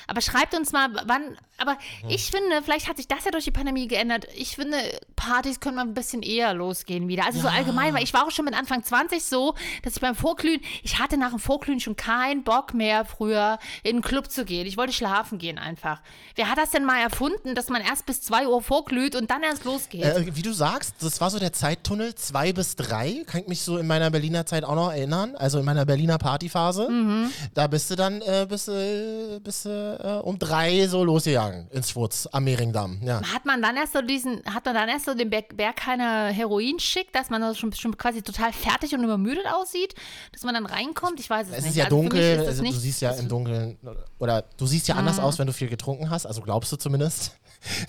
Aber 0.06 0.20
schreibt 0.20 0.55
uns 0.55 0.73
mal, 0.73 0.90
wann. 1.06 1.37
Aber 1.58 1.73
Mhm. 2.02 2.11
ich 2.11 2.31
finde, 2.31 2.62
vielleicht 2.62 2.87
hat 2.88 2.96
sich 2.99 3.08
das 3.08 3.25
ja 3.25 3.31
durch 3.31 3.44
die 3.44 3.50
Pandemie 3.50 3.88
geändert. 3.88 4.26
Ich 4.37 4.56
finde, 4.56 4.76
Partys 5.17 5.58
können 5.61 5.76
mal 5.76 5.82
ein 5.87 5.94
bisschen 5.94 6.23
eher 6.23 6.52
losgehen 6.52 7.08
wieder. 7.08 7.25
Also 7.25 7.40
so 7.40 7.49
allgemein, 7.49 7.94
weil 7.94 8.02
ich 8.02 8.12
war 8.12 8.26
auch 8.26 8.31
schon 8.31 8.44
mit 8.44 8.55
Anfang 8.55 8.82
20 8.84 9.25
so, 9.25 9.55
dass 9.82 9.94
ich 9.94 10.00
beim 10.02 10.14
Vorglühen, 10.14 10.61
ich 10.82 10.99
hatte 10.99 11.17
nach 11.17 11.31
dem 11.31 11.38
Vorglühen 11.38 11.81
schon 11.81 11.96
keinen 11.96 12.44
Bock 12.44 12.75
mehr, 12.75 13.05
früher 13.06 13.58
in 13.82 13.96
einen 13.96 14.02
Club 14.02 14.31
zu 14.31 14.44
gehen. 14.44 14.67
Ich 14.67 14.76
wollte 14.76 14.93
schlafen 14.93 15.38
gehen 15.38 15.58
einfach. 15.58 16.00
Wer 16.34 16.50
hat 16.50 16.58
das 16.58 16.70
denn 16.70 16.84
mal 16.84 17.00
erfunden, 17.00 17.55
dass 17.55 17.69
man 17.69 17.81
erst 17.82 18.05
bis 18.06 18.20
2 18.23 18.49
Uhr 18.49 18.61
vorglüht 18.62 19.17
und 19.17 19.31
dann 19.31 19.43
erst 19.43 19.64
losgeht? 19.64 20.05
Äh, 20.05 20.37
wie 20.37 20.43
du 20.43 20.52
sagst, 20.52 20.96
das 21.00 21.20
war 21.23 21.31
so 21.31 21.38
der 21.38 21.52
Zeittunnel, 21.55 22.14
zwei 22.17 22.52
bis 22.52 22.76
drei. 22.76 23.25
Kann 23.26 23.40
ich 23.43 23.49
mich 23.49 23.62
so 23.62 23.78
in 23.78 23.87
meiner 23.87 24.11
Berliner 24.11 24.44
Zeit 24.46 24.64
auch 24.64 24.75
noch 24.75 24.90
erinnern. 24.93 25.34
Also 25.37 25.58
in 25.58 25.64
meiner 25.64 25.87
Berliner 25.87 26.19
Partyphase. 26.19 26.88
Mhm. 26.90 27.31
Da 27.55 27.67
bist 27.67 27.90
du 27.90 27.96
dann 27.96 28.20
äh, 28.23 28.46
bist, 28.49 28.69
du, 28.69 29.40
bist 29.43 29.64
äh, 29.66 30.20
um 30.22 30.38
drei 30.38 30.86
so 30.86 31.04
losgegangen 31.04 31.68
ins 31.70 31.90
Schwurz 31.90 32.28
am 32.32 32.44
Mehringdamm. 32.44 33.00
Ja. 33.02 33.20
Hat 33.32 33.44
man 33.44 33.60
dann 33.60 33.76
erst 33.76 33.92
so 33.92 34.02
diesen, 34.02 34.42
hat 34.46 34.64
man 34.64 34.74
dann 34.74 34.88
erst 34.88 35.06
so 35.06 35.14
den 35.14 35.30
Berg, 35.30 35.56
Bergheiner 35.56 36.28
Heroin-Schick, 36.28 37.12
dass 37.12 37.30
man 37.30 37.54
schon, 37.54 37.72
schon 37.72 37.96
quasi 37.96 38.22
total 38.22 38.52
fertig 38.52 38.94
und 38.94 39.02
übermüdet 39.04 39.46
aussieht, 39.52 39.94
dass 40.32 40.42
man 40.44 40.54
dann 40.54 40.66
reinkommt? 40.66 41.20
Ich 41.20 41.28
weiß 41.28 41.48
es, 41.48 41.52
Es 41.52 41.60
nicht. 41.62 41.70
ist 41.70 41.76
ja 41.76 41.84
Also 41.84 41.96
dunkel, 41.96 42.20
ist 42.20 42.38
das 42.40 42.48
also 42.48 42.64
du 42.64 42.72
siehst 42.72 43.00
ja 43.02 43.10
im 43.12 43.28
Dunkeln, 43.28 43.78
oder 44.18 44.42
du 44.56 44.66
siehst 44.66 44.88
ja 44.88 44.94
anders 44.94 45.18
aus, 45.18 45.38
wenn 45.38 45.46
du 45.46 45.52
viel 45.52 45.68
getrunken 45.68 46.10
hast, 46.10 46.26
also 46.26 46.40
glaubst 46.40 46.72
du 46.72 46.76
zumindest. 46.76 47.32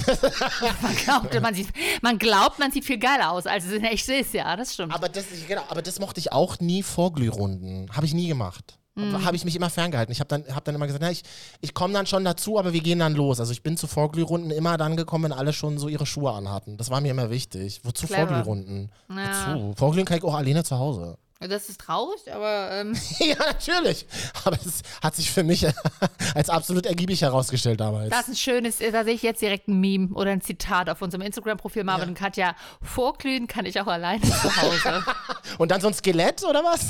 man, 0.81 0.95
glaubt, 0.95 1.41
man, 1.41 1.53
sieht, 1.53 1.68
man 2.01 2.18
glaubt, 2.18 2.57
man 2.59 2.71
sieht 2.71 2.85
viel 2.85 2.97
geiler 2.97 3.31
aus, 3.31 3.45
als 3.45 3.65
es 3.65 3.74
in 3.74 3.83
echt 3.83 4.07
ist, 4.09 4.33
ja, 4.33 4.56
das 4.56 4.74
stimmt. 4.74 4.94
Aber 4.94 5.09
das, 5.09 5.25
genau, 5.47 5.63
aber 5.69 5.81
das 5.81 6.00
mochte 6.00 6.19
ich 6.19 6.31
auch 6.31 6.59
nie 6.59 6.83
vor 6.83 7.13
Glührunden. 7.13 7.89
Habe 7.95 8.06
ich 8.06 8.13
nie 8.13 8.27
gemacht. 8.27 8.77
Mhm. 8.97 9.23
Habe 9.23 9.35
ich 9.35 9.45
mich 9.45 9.55
immer 9.55 9.69
ferngehalten. 9.69 10.11
Ich 10.11 10.19
habe 10.19 10.27
dann, 10.27 10.55
hab 10.55 10.65
dann 10.65 10.73
immer 10.73 10.88
gesagt, 10.88 11.03
na, 11.03 11.11
ich, 11.11 11.23
ich 11.61 11.73
komme 11.73 11.94
dann 11.94 12.07
schon 12.07 12.25
dazu, 12.25 12.57
aber 12.57 12.73
wir 12.73 12.81
gehen 12.81 12.99
dann 12.99 13.13
los. 13.13 13.39
Also 13.39 13.51
ich 13.51 13.61
bin 13.61 13.77
zu 13.77 13.85
Vorglührunden 13.85 14.49
immer 14.49 14.77
dann 14.77 14.97
gekommen, 14.97 15.25
wenn 15.25 15.33
alle 15.33 15.53
schon 15.53 15.77
so 15.77 15.88
ihre 15.88 16.05
Schuhe 16.05 16.31
anhatten. 16.31 16.77
Das 16.77 16.89
war 16.89 16.99
mir 16.99 17.11
immer 17.11 17.29
wichtig. 17.29 17.81
Wozu 17.83 18.07
Clever. 18.07 18.27
Vorglührunden? 18.27 18.91
Ja. 19.09 19.53
Wozu? 19.53 19.73
Vorglühen 19.77 20.05
kann 20.05 20.17
ich 20.17 20.23
auch 20.23 20.33
alleine 20.33 20.63
zu 20.63 20.79
Hause. 20.79 21.17
Das 21.39 21.69
ist 21.69 21.80
traurig, 21.81 22.19
aber 22.34 22.69
ähm, 22.72 22.95
ja, 23.19 23.36
natürlich. 23.38 24.06
Aber 24.44 24.57
es 24.66 24.81
hat 25.04 25.16
sich 25.16 25.30
für 25.31 25.44
mich 25.44 25.66
als 26.36 26.50
absolut 26.50 26.86
ergiebig 26.86 27.22
herausgestellt 27.22 27.80
damals. 27.80 28.10
das 28.10 28.22
ist 28.22 28.30
ein 28.30 28.36
schönes, 28.36 28.78
da 28.80 29.04
sehe 29.04 29.13
ich 29.13 29.22
jetzt 29.22 29.42
direkt 29.42 29.68
ein 29.68 29.80
Meme 29.80 30.10
oder 30.16 30.31
ein 30.31 30.42
Zitat 30.42 30.89
auf 30.89 31.01
unserem 31.01 31.22
Instagram-Profil. 31.22 31.84
Marvin 31.84 32.04
Ja. 32.06 32.10
und 32.10 32.16
Katja, 32.18 32.56
vorglühen 32.81 33.48
kann 33.48 33.66
ich 33.66 33.80
auch 33.80 33.88
alleine 33.88 34.22
zu 34.22 34.56
Hause. 34.62 35.04
Und 35.57 35.72
dann 35.72 35.80
so 35.80 35.88
ein 35.88 35.94
Skelett 35.94 36.44
oder 36.44 36.62
was? 36.63 36.88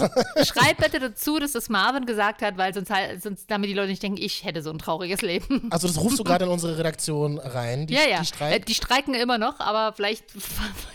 Schreibt 0.48 0.78
bitte 0.82 1.00
dazu, 1.00 1.38
dass 1.40 1.52
das 1.52 1.70
Marvin 1.70 2.06
gesagt 2.06 2.42
hat, 2.42 2.58
weil 2.58 2.74
sonst, 2.74 2.90
halt- 2.90 3.22
sonst 3.22 3.50
damit 3.52 3.70
die 3.70 3.74
Leute 3.74 3.90
nicht 3.90 4.02
denken, 4.02 4.18
ich 4.20 4.44
hätte 4.44 4.64
so 4.64 4.72
ein 4.72 4.80
trauriges 4.80 5.22
Leben. 5.22 5.68
Also 5.70 5.88
das 5.88 5.98
rufst 6.00 6.18
du 6.20 6.24
gerade 6.24 6.46
in 6.46 6.52
unsere 6.52 6.78
Redaktion 6.78 7.38
rein, 7.38 7.86
die, 7.88 7.94
ja, 7.94 8.02
ja. 8.02 8.18
die 8.18 8.22
Äh, 8.24 8.26
streikt. 8.26 8.68
die 8.70 8.74
streiken 8.74 9.14
immer 9.14 9.38
noch, 9.38 9.60
aber 9.60 9.94
vielleicht, 9.94 10.24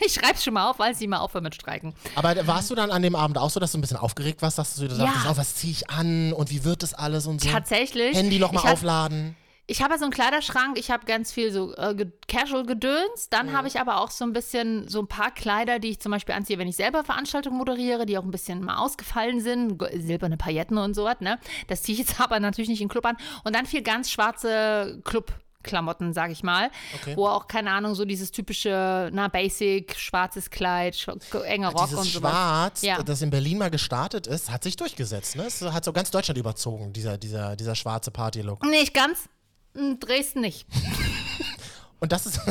ich 0.04 0.14
schreib's 0.14 0.42
schon 0.44 0.54
mal 0.54 0.68
auf, 0.70 0.78
weil 0.80 0.94
sie 0.94 1.06
mal 1.06 1.18
aufhören 1.18 1.44
mit 1.44 1.54
Streiken. 1.54 1.94
Aber 2.16 2.46
warst 2.46 2.70
du 2.70 2.74
dann 2.74 2.90
an 2.90 3.02
dem 3.02 3.14
Abend 3.14 3.38
auch 3.42 3.50
so, 3.50 3.60
dass 3.60 3.72
du 3.72 3.78
ein 3.78 3.80
bisschen 3.82 3.96
aufgeregt 3.98 4.40
warst, 4.42 4.58
dass 4.58 4.76
du 4.76 4.88
dir 4.88 4.96
Ja. 4.96 5.04
dachtest, 5.06 5.26
oh, 5.30 5.36
was 5.36 5.54
ziehe 5.56 5.72
ich 5.72 5.90
an 5.90 6.32
und 6.32 6.50
wie 6.50 6.64
wird 6.64 6.82
das 6.82 6.94
alles 6.94 7.26
und 7.26 7.40
so? 7.42 7.48
Tatsächlich. 7.50 8.16
Handy 8.16 8.38
nochmal 8.38 8.72
aufladen. 8.72 9.36
Ich 9.68 9.80
habe 9.80 9.92
ja 9.94 9.98
so 9.98 10.04
einen 10.04 10.12
Kleiderschrank, 10.12 10.76
ich 10.76 10.90
habe 10.90 11.06
ganz 11.06 11.32
viel 11.32 11.52
so 11.52 11.72
äh, 11.76 11.94
ge- 11.94 12.10
Casual-Gedöns. 12.28 13.28
Dann 13.30 13.52
habe 13.52 13.68
ich 13.68 13.80
aber 13.80 14.00
auch 14.00 14.10
so 14.10 14.24
ein 14.24 14.32
bisschen 14.32 14.88
so 14.88 15.00
ein 15.00 15.06
paar 15.06 15.30
Kleider, 15.30 15.78
die 15.78 15.88
ich 15.90 16.00
zum 16.00 16.10
Beispiel 16.12 16.34
anziehe, 16.34 16.58
wenn 16.58 16.68
ich 16.68 16.76
selber 16.76 17.04
Veranstaltungen 17.04 17.56
moderiere, 17.56 18.04
die 18.04 18.18
auch 18.18 18.24
ein 18.24 18.30
bisschen 18.32 18.62
mal 18.62 18.76
ausgefallen 18.78 19.40
sind. 19.40 19.80
Silberne 19.94 20.36
Pailletten 20.36 20.78
und 20.78 20.94
so 20.94 21.04
was, 21.04 21.20
ne? 21.20 21.38
Das 21.68 21.82
ziehe 21.82 21.94
ich 21.98 22.06
jetzt 22.06 22.20
aber 22.20 22.40
natürlich 22.40 22.68
nicht 22.68 22.82
in 22.82 22.88
Club 22.88 23.06
an. 23.06 23.16
Und 23.44 23.54
dann 23.54 23.64
viel 23.66 23.82
ganz 23.82 24.10
schwarze 24.10 25.00
Club. 25.04 25.32
Klamotten, 25.62 26.12
sag 26.12 26.30
ich 26.30 26.42
mal, 26.42 26.70
Okay. 27.00 27.16
wo 27.16 27.26
auch, 27.26 27.46
keine 27.48 27.70
Ahnung, 27.72 27.94
so 27.94 28.04
dieses 28.04 28.30
typische, 28.32 29.10
na, 29.12 29.28
Basic, 29.28 29.96
schwarzes 29.98 30.50
Kleid, 30.50 30.96
sch 30.96 31.08
enger 31.44 31.70
Rock 31.70 31.84
Dieses 31.86 31.98
und 31.98 32.06
sowas. 32.06 32.30
Schwarz, 32.32 32.82
Ja. 32.82 33.02
das 33.02 33.22
in 33.22 33.30
Berlin 33.30 33.58
mal 33.58 33.70
gestartet 33.70 34.26
ist, 34.26 34.50
hat 34.50 34.62
sich 34.64 34.76
durchgesetzt. 34.76 35.36
Ne? 35.36 35.44
Es 35.44 35.60
hat 35.62 35.84
so 35.84 35.92
ganz 35.92 36.10
Deutschland 36.10 36.38
überzogen, 36.38 36.92
dieser, 36.92 37.18
dieser, 37.18 37.56
dieser 37.56 37.74
schwarze 37.74 38.10
Party-Look. 38.10 38.64
Nicht 38.66 38.94
ganz, 38.94 39.28
in 39.74 39.98
Dresden 40.00 40.40
nicht. 40.40 40.66
Und 42.00 42.12
das 42.12 42.26
ist. 42.26 42.40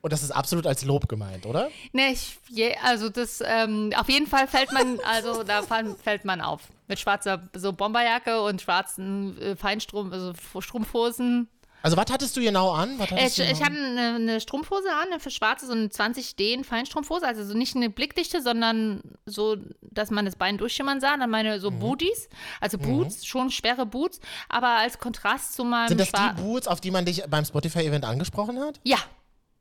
Und 0.00 0.12
das 0.12 0.22
ist 0.22 0.30
absolut 0.30 0.66
als 0.66 0.84
Lob 0.84 1.08
gemeint, 1.08 1.44
oder? 1.44 1.70
Ne, 1.92 2.12
ich, 2.12 2.38
also 2.84 3.08
das, 3.08 3.42
ähm, 3.44 3.92
auf 3.96 4.08
jeden 4.08 4.26
Fall 4.26 4.46
fällt 4.46 4.72
man, 4.72 5.00
also 5.04 5.42
da 5.42 5.62
fällt 5.62 6.24
man 6.24 6.40
auf. 6.40 6.62
Mit 6.86 7.00
schwarzer 7.00 7.48
so 7.54 7.72
Bomberjacke 7.72 8.40
und 8.42 8.62
schwarzen 8.62 9.40
äh, 9.40 9.56
Feinstrumpf, 9.56 10.12
also 10.12 10.32
Strumpfhosen. 10.60 11.48
Also, 11.80 11.96
was 11.96 12.06
hattest 12.10 12.36
du 12.36 12.40
genau 12.40 12.72
an? 12.72 12.98
Ich, 13.18 13.38
ich 13.38 13.46
genau 13.48 13.60
hatte 13.60 13.76
eine, 13.76 14.14
eine 14.16 14.40
Strumpfhose 14.40 14.90
an, 14.90 15.08
eine 15.12 15.20
für 15.20 15.30
schwarze, 15.30 15.66
so 15.66 15.72
eine 15.72 15.88
20 15.88 16.34
Dehn 16.34 16.64
Feinstrumpfhose, 16.64 17.24
also 17.24 17.44
so 17.44 17.54
nicht 17.54 17.76
eine 17.76 17.88
blickdichte, 17.88 18.42
sondern 18.42 19.00
so, 19.26 19.56
dass 19.82 20.10
man 20.10 20.24
das 20.24 20.34
Bein 20.34 20.58
durchschimmern 20.58 21.00
sah. 21.00 21.16
Dann 21.16 21.30
meine 21.30 21.56
Mhm. 21.56 21.60
so 21.60 21.70
Booties, 21.70 22.28
also 22.60 22.78
Boots, 22.78 23.26
schon 23.26 23.50
schwere 23.50 23.86
Boots, 23.86 24.18
aber 24.48 24.68
als 24.68 24.98
Kontrast 24.98 25.54
zu 25.54 25.64
meinem 25.64 25.88
Sind 25.88 26.00
das 26.00 26.10
die 26.10 26.42
Boots, 26.42 26.66
auf 26.66 26.80
die 26.80 26.90
man 26.90 27.04
dich 27.04 27.22
beim 27.28 27.44
Spotify-Event 27.44 28.04
angesprochen 28.04 28.58
hat? 28.58 28.80
Ja, 28.82 28.98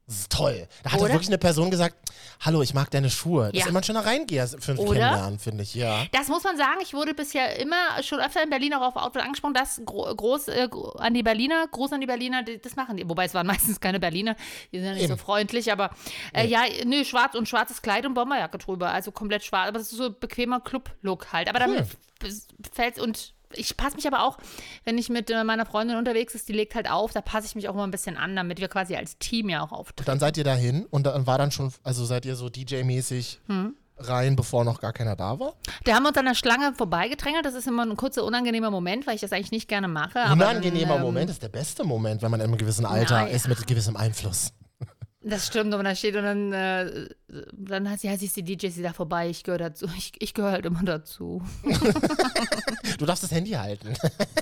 Das 0.08 0.20
ist 0.20 0.32
toll. 0.32 0.68
Da 0.84 0.92
hat 0.94 1.00
Oder? 1.00 1.10
ja 1.10 1.14
wirklich 1.16 1.28
eine 1.28 1.38
Person 1.38 1.70
gesagt, 1.70 1.96
hallo, 2.40 2.62
ich 2.62 2.74
mag 2.74 2.90
deine 2.92 3.10
Schuhe. 3.10 3.48
Das 3.48 3.54
Ja. 3.56 3.60
ist 3.66 3.70
immer 3.70 3.82
ein 3.82 3.84
schöner 3.84 4.06
Reingeher 4.06 4.48
für 4.48 4.72
ein 4.72 4.78
Oder? 4.78 4.94
Kennenlernen, 5.00 5.38
finde 5.38 5.64
ich, 5.64 5.76
ja. 5.76 6.06
Das 6.14 6.30
muss 6.30 6.46
man 6.46 6.56
sagen, 6.56 6.80
ich 6.82 6.94
wurde 6.94 7.14
bisher 7.14 7.60
immer 7.60 7.76
schon 8.04 8.20
öfter 8.22 8.42
in 8.42 8.50
Berlin 8.50 8.74
auch 8.74 8.82
auf 8.84 8.96
Outfit 8.96 9.22
angesprochen, 9.24 9.54
das 9.54 9.82
gro 9.86 10.04
groß 10.16 10.48
äh, 10.48 10.70
an 11.00 11.14
die 11.14 11.24
Berliner, 11.24 11.68
groß 11.68 11.92
an 11.92 12.00
die 12.00 12.08
Berliner, 12.08 12.42
das 12.44 12.78
machen 12.78 12.96
die. 12.96 13.10
Wobei 13.10 13.26
es 13.26 13.34
waren 13.34 13.48
meistens 13.48 13.82
keine 13.82 14.00
Berliner, 14.00 14.38
die 14.72 14.78
sind 14.78 14.86
ja 14.88 14.94
nicht 14.94 15.04
Eben. 15.04 15.12
so 15.14 15.18
freundlich, 15.18 15.72
aber 15.74 15.90
äh, 16.34 16.48
ja, 16.48 16.62
nö, 16.86 17.04
schwarz 17.04 17.36
und 17.36 17.50
schwarzes 17.50 17.82
Kleid 17.82 18.06
und 18.06 18.14
Bomberjacke 18.14 18.60
drüber, 18.60 18.92
also 18.92 19.12
komplett 19.12 19.44
schwarz, 19.44 19.68
aber 19.68 19.80
das 19.80 19.92
ist 19.92 19.98
so 19.98 20.06
ein 20.06 20.16
bequemer 20.18 20.62
Club-Look 20.62 21.34
halt. 21.34 21.50
Aber 21.50 21.66
Cool. 21.68 21.86
dann 22.22 22.32
fällt 22.74 22.98
und 23.00 23.34
ich 23.54 23.78
passe 23.78 23.96
mich 23.96 24.08
aber 24.08 24.24
auch, 24.24 24.38
wenn 24.86 24.98
ich 24.98 25.10
mit 25.10 25.30
äh, 25.30 25.44
meiner 25.44 25.66
Freundin 25.66 25.98
unterwegs 25.98 26.36
ist, 26.36 26.48
die 26.50 26.54
legt 26.54 26.76
halt 26.76 26.90
auf, 26.90 27.14
da 27.14 27.22
passe 27.22 27.48
ich 27.48 27.56
mich 27.56 27.70
auch 27.70 27.74
immer 27.74 27.86
ein 27.86 27.92
bisschen 27.92 28.18
an, 28.18 28.36
damit 28.36 28.60
wir 28.60 28.68
quasi 28.68 28.96
als 28.96 29.18
Team 29.18 29.50
ja 29.50 29.64
auch 29.64 29.72
auftreten. 29.72 30.06
Dann 30.06 30.20
seid 30.20 30.38
ihr 30.38 30.44
dahin 30.44 30.86
und 30.86 31.06
dann 31.06 31.28
war 31.28 31.38
dann 31.38 31.52
schon, 31.52 31.72
also 31.84 32.06
seid 32.06 32.26
ihr 32.26 32.36
so 32.36 32.48
DJ-mäßig 32.48 33.40
Hm. 33.48 33.76
rein, 33.98 34.36
bevor 34.36 34.64
noch 34.64 34.80
gar 34.82 34.94
keiner 34.94 35.16
da 35.16 35.40
war? 35.40 35.54
Da 35.86 35.94
haben 35.96 36.04
wir 36.04 36.10
uns 36.10 36.18
an 36.18 36.26
der 36.26 36.36
Schlange 36.36 36.74
vorbeigedrängelt, 36.76 37.46
das 37.46 37.54
ist 37.56 37.68
immer 37.68 37.84
ein 37.86 37.96
kurzer, 37.98 38.24
unangenehmer 38.26 38.70
Moment, 38.72 39.08
weil 39.08 39.16
ich 39.16 39.22
das 39.22 39.32
eigentlich 39.32 39.52
nicht 39.52 39.68
gerne 39.68 39.88
mache. 39.88 40.20
aber 40.20 40.36
dann, 40.46 40.58
Unangenehmer 40.58 40.96
ähm, 40.98 41.02
Moment 41.02 41.30
ist 41.30 41.42
der 41.42 41.50
beste 41.50 41.84
Moment, 41.84 42.22
wenn 42.22 42.32
man 42.32 42.40
in 42.42 42.48
einem 42.48 42.58
gewissen 42.58 42.86
Alter 42.86 43.24
Nein. 43.24 43.34
ist 43.34 43.48
mit 43.48 43.66
gewissem 43.66 43.96
Einfluss. 43.96 44.52
Das 45.22 45.48
stimmt, 45.48 45.74
und 45.74 45.84
dann 45.84 45.96
steht 45.96 46.16
und 46.16 46.24
dann 46.24 46.54
äh, 46.54 47.10
dann 47.54 47.90
heißt 47.90 48.02
sie, 48.02 48.08
ja, 48.08 48.18
siehst 48.18 48.36
die 48.38 48.44
DJs, 48.44 48.82
da 48.82 48.94
vorbei, 48.94 49.30
ich 49.30 49.44
gehöre 49.44 49.58
dazu. 49.60 49.88
Ich, 49.98 50.12
ich 50.20 50.34
gehöre 50.34 50.52
halt 50.52 50.66
immer 50.66 50.84
dazu. 50.84 51.42
Du 52.98 53.06
darfst 53.06 53.24
das 53.24 53.32
Handy 53.32 53.52
halten. 53.52 53.94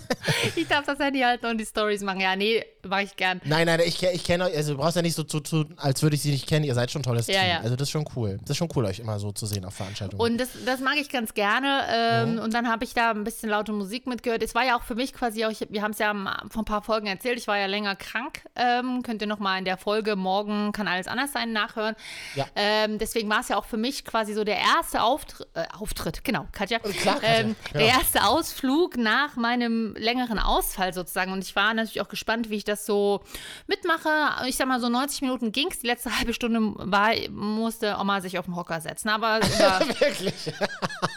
ich 0.56 0.68
darf 0.68 0.86
das 0.86 1.00
Handy 1.00 1.20
halten 1.22 1.46
und 1.48 1.58
die 1.58 1.66
Stories 1.66 2.02
machen. 2.02 2.20
Ja, 2.20 2.36
nee, 2.36 2.64
mache 2.88 3.04
ich 3.04 3.16
gern. 3.16 3.42
Nein, 3.44 3.66
nein, 3.66 3.80
ich, 3.86 4.02
ich 4.04 4.24
kenne 4.24 4.46
euch, 4.46 4.56
also 4.56 4.74
du 4.74 4.80
brauchst 4.80 4.96
ja 4.96 5.02
nicht 5.02 5.16
so 5.16 5.24
zu 5.24 5.40
tun, 5.40 5.74
als 5.78 6.02
würde 6.04 6.16
ich 6.16 6.22
sie 6.22 6.32
nicht 6.32 6.48
kennen. 6.48 6.64
Ihr 6.66 6.74
seid 6.76 6.92
schon 6.92 7.02
ein 7.02 7.04
tolles 7.04 7.28
Ja, 7.28 7.40
Team. 7.42 7.50
ja. 7.50 7.60
Also 7.62 7.76
das 7.76 7.88
ist 7.88 7.92
schon 7.92 8.06
cool. 8.16 8.38
Das 8.42 8.52
ist 8.52 8.58
schon 8.58 8.70
cool, 8.76 8.86
euch 8.86 9.00
immer 9.00 9.20
so 9.20 9.32
zu 9.32 9.46
sehen 9.46 9.66
auf 9.66 9.74
Veranstaltungen. 9.74 10.22
Und 10.22 10.38
das, 10.38 10.50
das 10.66 10.80
mag 10.80 10.96
ich 10.98 11.10
ganz 11.10 11.34
gerne. 11.34 11.82
Ähm, 11.90 12.26
Mhm. 12.36 12.40
Und 12.40 12.54
dann 12.54 12.68
habe 12.70 12.84
ich 12.86 12.94
da 12.94 13.12
ein 13.12 13.24
bisschen 13.24 13.50
laute 13.50 13.72
Musik 13.72 14.08
mitgehört. 14.08 14.42
Es 14.42 14.56
war 14.56 14.64
ja 14.66 14.78
auch 14.78 14.84
für 14.84 14.96
mich 14.96 15.14
quasi 15.14 15.46
auch, 15.46 15.52
ich, 15.52 15.66
wir 15.70 15.82
haben 15.82 15.92
es 15.92 16.00
ja 16.00 16.14
vor 16.50 16.62
ein 16.62 16.66
paar 16.66 16.82
Folgen 16.82 17.08
erzählt, 17.08 17.38
ich 17.38 17.48
war 17.48 17.58
ja 17.58 17.66
länger 17.66 17.96
krank. 17.96 18.42
Ähm, 18.56 19.04
könnt 19.04 19.22
ihr 19.22 19.28
nochmal 19.28 19.60
in 19.60 19.66
der 19.66 19.78
Folge 19.78 20.16
Morgen 20.16 20.72
kann 20.72 20.88
alles 20.88 21.08
anders 21.08 21.34
sein 21.34 21.52
nachhören. 21.52 21.96
Ja. 22.36 22.46
Ähm, 22.76 22.98
deswegen 22.98 23.30
war 23.30 23.40
es 23.40 23.48
ja 23.48 23.58
auch 23.58 23.66
für 23.66 23.78
mich 23.78 24.04
quasi 24.04 24.34
so 24.34 24.44
der 24.44 24.58
erste 24.58 25.02
Auftr 25.02 25.46
äh, 25.54 25.66
Auftritt, 25.78 26.24
genau, 26.24 26.46
Katja. 26.52 26.80
klar, 26.80 27.16
Katja, 27.16 27.30
ähm, 27.30 27.56
ja. 27.74 27.80
Der 27.80 27.88
erste 27.88 28.26
Ausflug 28.26 28.98
nach 28.98 29.36
meinem 29.36 29.96
längeren 29.96 30.40
Ausfall 30.40 30.94
sozusagen. 30.94 31.32
Und 31.32 31.44
ich 31.44 31.56
war 31.56 31.74
natürlich 31.74 32.02
auch 32.02 32.10
gespannt, 32.10 32.50
wie 32.50 32.56
ich 32.56 32.64
das 32.64 32.86
so 32.86 33.22
mitmache. 33.68 34.10
Ich 34.48 34.58
sag 34.58 34.68
mal, 34.68 34.80
so 34.80 34.90
90 34.90 35.22
Minuten 35.22 35.52
ging 35.52 35.70
es. 35.72 35.80
Die 35.80 35.88
letzte 35.88 36.16
halbe 36.18 36.34
Stunde 36.34 36.60
war, 36.78 37.12
musste 37.30 37.98
Oma 38.00 38.22
sich 38.22 38.38
auf 38.38 38.46
den 38.46 38.56
Hocker 38.56 38.82
setzen. 38.82 39.10
Aber 39.10 39.40
Wirklich? 40.00 40.52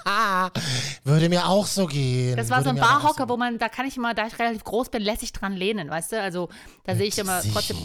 Würde 1.04 1.28
mir 1.28 1.46
auch 1.46 1.66
so 1.66 1.86
gehen. 1.86 2.36
Das 2.36 2.50
war 2.50 2.58
Würde 2.58 2.70
so 2.70 2.70
ein 2.70 2.80
Barhocker, 2.80 3.28
wo 3.28 3.36
man, 3.36 3.58
da 3.58 3.68
kann 3.68 3.86
ich 3.86 3.96
immer, 3.96 4.14
da 4.14 4.26
ich 4.26 4.38
relativ 4.38 4.64
groß 4.64 4.90
bin, 4.90 5.02
lässig 5.02 5.32
dran 5.32 5.54
lehnen, 5.54 5.90
weißt 5.90 6.12
du? 6.12 6.20
Also 6.20 6.48
da 6.84 6.94
sehe 6.94 7.06
ich 7.06 7.18
immer 7.18 7.40
trotzdem, 7.52 7.76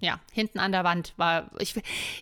ja, 0.00 0.18
hinten 0.32 0.58
an 0.58 0.72
der 0.72 0.82
Wand 0.84 1.12
war, 1.16 1.50
ich, 1.58 1.74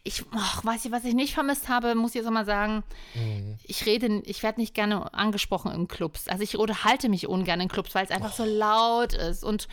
ich, 0.05 0.25
ach, 0.35 0.65
weiß 0.65 0.85
ich, 0.85 0.93
was 0.93 1.05
ich 1.05 1.15
nicht 1.15 1.33
vermisst 1.35 1.69
habe, 1.69 1.95
muss 1.95 2.11
ich 2.15 2.23
jetzt 2.23 2.31
mal 2.31 2.45
sagen, 2.45 2.83
Mhm. 3.15 3.57
ich 3.65 3.87
rede, 3.87 4.21
ich 4.25 4.43
werde 4.43 4.61
nicht 4.61 4.75
gerne 4.75 5.15
angesprochen 5.15 5.73
in 5.73 5.89
Clubs. 5.89 6.29
Also 6.29 6.43
ich 6.43 6.57
unterhalte 6.57 7.09
mich 7.09 7.27
ungern 7.29 7.61
in 7.61 7.69
Clubs, 7.69 7.95
weil 7.95 8.05
es 8.05 8.11
einfach 8.11 8.33
so 8.33 8.45
laut 8.45 9.13
ist 9.15 9.45
und 9.45 9.69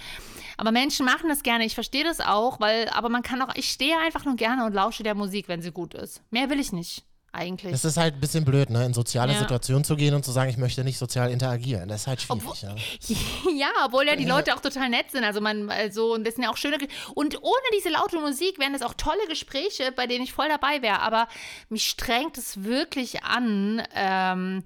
aber 0.58 0.72
Menschen 0.72 1.06
machen 1.06 1.28
das 1.30 1.44
gerne, 1.44 1.66
ich 1.66 1.74
verstehe 1.74 2.04
das 2.04 2.22
auch, 2.22 2.60
weil, 2.60 2.88
aber 2.90 3.10
man 3.10 3.24
kann 3.24 3.42
auch, 3.42 3.54
ich 3.56 3.70
stehe 3.70 3.98
einfach 4.00 4.24
nur 4.24 4.36
gerne 4.36 4.66
und 4.66 4.74
lausche 4.74 5.04
der 5.04 5.16
Musik, 5.16 5.48
wenn 5.48 5.62
sie 5.62 5.72
gut 5.72 5.94
ist. 5.94 6.22
Mehr 6.32 6.50
will 6.50 6.60
ich 6.60 6.72
nicht, 6.72 7.04
eigentlich. 7.36 7.72
Das 7.72 7.86
ist 7.86 7.98
halt 7.98 8.16
ein 8.16 8.20
bisschen 8.20 8.46
blöd, 8.46 8.70
ne? 8.70 8.86
In 8.86 8.94
soziale 8.94 9.34
Ja. 9.34 9.40
Situationen 9.40 9.84
zu 9.84 9.96
gehen 9.96 10.14
und 10.16 10.24
zu 10.26 10.32
sagen, 10.32 10.50
ich 10.50 10.58
möchte 10.58 10.84
nicht 10.84 10.98
sozial 10.98 11.30
interagieren. 11.32 11.88
Das 11.90 12.02
ist 12.02 12.08
halt 12.08 12.22
schwierig, 12.22 12.44
Obwohl- 12.46 12.70
ja. 12.70 12.76
Ja, 13.58 13.70
obwohl 13.86 14.08
ja 14.08 14.16
die 14.16 14.26
Leute 14.26 14.56
auch 14.56 14.60
total 14.62 14.90
nett 14.90 15.12
sind. 15.12 15.24
Also 15.24 15.42
man, 15.42 15.70
also, 15.70 16.14
und 16.14 16.26
das 16.26 16.36
sind 16.36 16.44
ja 16.44 16.50
auch 16.50 16.58
schöne. 16.58 16.78
Und 17.14 17.42
ohne 17.44 17.68
diese 17.78 17.90
laute 17.90 18.18
Musik 18.20 18.58
wären 18.60 18.74
das 18.74 18.82
auch 18.82 18.94
tolle 18.96 19.26
Gespräche, 19.30 19.92
bei 19.96 20.08
denen 20.08 20.24
ich 20.24 20.34
voll 20.34 20.48
dabei 20.50 20.82
wäre. 20.82 21.00
Aber 21.02 21.28
mich 21.70 21.86
strengt 21.88 22.38
es 22.38 22.64
wirklich 22.64 23.24
an, 23.24 23.84
ähm, 23.94 24.64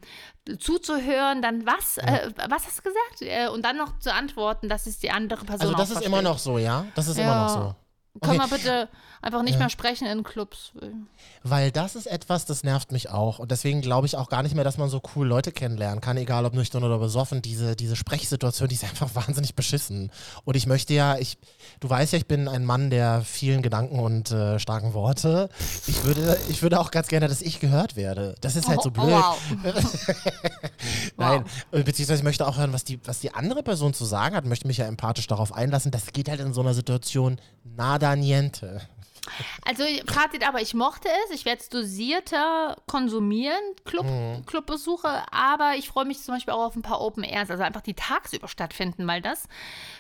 zuzuhören, 0.59 1.41
dann 1.41 1.65
was, 1.65 1.97
äh, 1.97 2.31
was 2.49 2.65
hast 2.65 2.79
du 2.79 2.83
gesagt? 2.83 3.21
Äh, 3.21 3.47
und 3.49 3.63
dann 3.63 3.77
noch 3.77 3.99
zu 3.99 4.13
antworten, 4.13 4.67
dass 4.69 4.88
es 4.88 4.99
die 4.99 5.11
andere 5.11 5.45
Person 5.45 5.61
Also 5.67 5.73
das 5.75 5.89
ist 5.91 5.97
immer 6.01 6.17
versteht. 6.17 6.23
noch 6.23 6.39
so, 6.39 6.57
ja? 6.57 6.85
Das 6.95 7.07
ist 7.07 7.17
immer 7.17 7.27
Ja. 7.27 7.43
noch 7.43 7.49
so. 7.49 7.75
Können 8.21 8.41
Okay. 8.41 8.49
wir 8.51 8.57
bitte 8.57 8.89
einfach 9.21 9.43
nicht 9.43 9.59
mehr 9.59 9.69
sprechen 9.69 10.07
in 10.07 10.23
Clubs? 10.23 10.71
Weil 11.43 11.71
das 11.71 11.95
ist 11.95 12.07
etwas, 12.07 12.45
das 12.45 12.63
nervt 12.63 12.91
mich 12.91 13.09
auch. 13.09 13.37
Und 13.39 13.51
deswegen 13.51 13.81
glaube 13.81 14.07
ich 14.07 14.17
auch 14.17 14.29
gar 14.29 14.41
nicht 14.43 14.55
mehr, 14.55 14.63
dass 14.63 14.77
man 14.77 14.89
so 14.89 14.99
cool 15.15 15.27
Leute 15.27 15.51
kennenlernen 15.51 16.01
kann, 16.01 16.17
egal 16.17 16.43
ob 16.45 16.53
nüchtern 16.53 16.83
oder 16.83 16.97
besoffen. 16.97 17.41
Diese, 17.41 17.75
diese 17.75 17.95
Sprechsituation, 17.95 18.67
die 18.67 18.75
ist 18.75 18.83
einfach 18.89 19.13
wahnsinnig 19.13 19.53
beschissen. 19.55 20.11
Und 20.43 20.55
ich 20.57 20.65
möchte 20.65 20.93
ja, 20.95 21.17
ich, 21.17 21.37
du 21.79 21.89
weißt 21.89 22.13
ja, 22.13 22.17
ich 22.17 22.25
bin 22.25 22.47
ein 22.47 22.65
Mann 22.65 22.89
der 22.89 23.21
vielen 23.21 23.61
Gedanken 23.61 23.99
und 23.99 24.31
äh, 24.31 24.57
starken 24.59 24.93
Worte. 24.93 25.49
Ich 25.85 26.03
würde, 26.03 26.37
ich 26.49 26.61
würde 26.63 26.79
auch 26.79 26.89
ganz 26.91 27.07
gerne, 27.09 27.27
dass 27.27 27.41
ich 27.41 27.59
gehört 27.59 27.95
werde. 27.95 28.35
Das 28.41 28.55
ist 28.55 28.67
halt 28.67 28.81
so 28.81 28.89
Oh, 28.89 28.91
blöd. 28.91 29.05
wow. 29.11 29.39
Nein, 31.17 31.43
äh, 31.71 31.83
beziehungsweise 31.83 32.19
ich 32.19 32.23
möchte 32.23 32.47
auch 32.47 32.57
hören, 32.57 32.73
was 32.73 32.83
die, 32.83 32.99
was 33.05 33.19
die 33.19 33.33
andere 33.33 33.63
Person 33.63 33.93
zu 33.93 34.05
sagen 34.05 34.35
hat, 34.35 34.45
möchte 34.45 34.67
mich 34.67 34.77
ja 34.77 34.85
empathisch 34.85 35.27
darauf 35.27 35.53
einlassen. 35.53 35.91
Das 35.91 36.07
geht 36.13 36.27
halt 36.29 36.39
in 36.39 36.53
so 36.53 36.61
einer 36.61 36.73
Situation 36.73 37.39
nada 38.00 38.15
niente. 38.15 38.82
Also 39.63 39.84
Fazit, 40.08 40.48
aber 40.48 40.60
ich 40.60 40.74
mochte 40.74 41.08
es. 41.25 41.36
Ich 41.36 41.46
werde 41.46 41.62
es 41.62 41.70
dosierter 41.70 42.77
konsumieren, 42.88 43.60
Club, 43.86 44.06
Mhm. 44.06 44.46
Clubbesuche, 44.48 45.24
aber 45.32 45.74
ich 45.77 45.88
freue 45.89 46.06
mich 46.06 46.20
zum 46.24 46.34
Beispiel 46.34 46.53
auch 46.53 46.65
auf 46.65 46.75
ein 46.75 46.82
paar 46.82 47.00
Open 47.00 47.24
Airs, 47.24 47.51
also 47.51 47.62
einfach 47.63 47.82
die 47.82 47.94
tagsüber 47.94 48.48
stattfinden, 48.48 49.06
weil 49.06 49.22
das, 49.22 49.48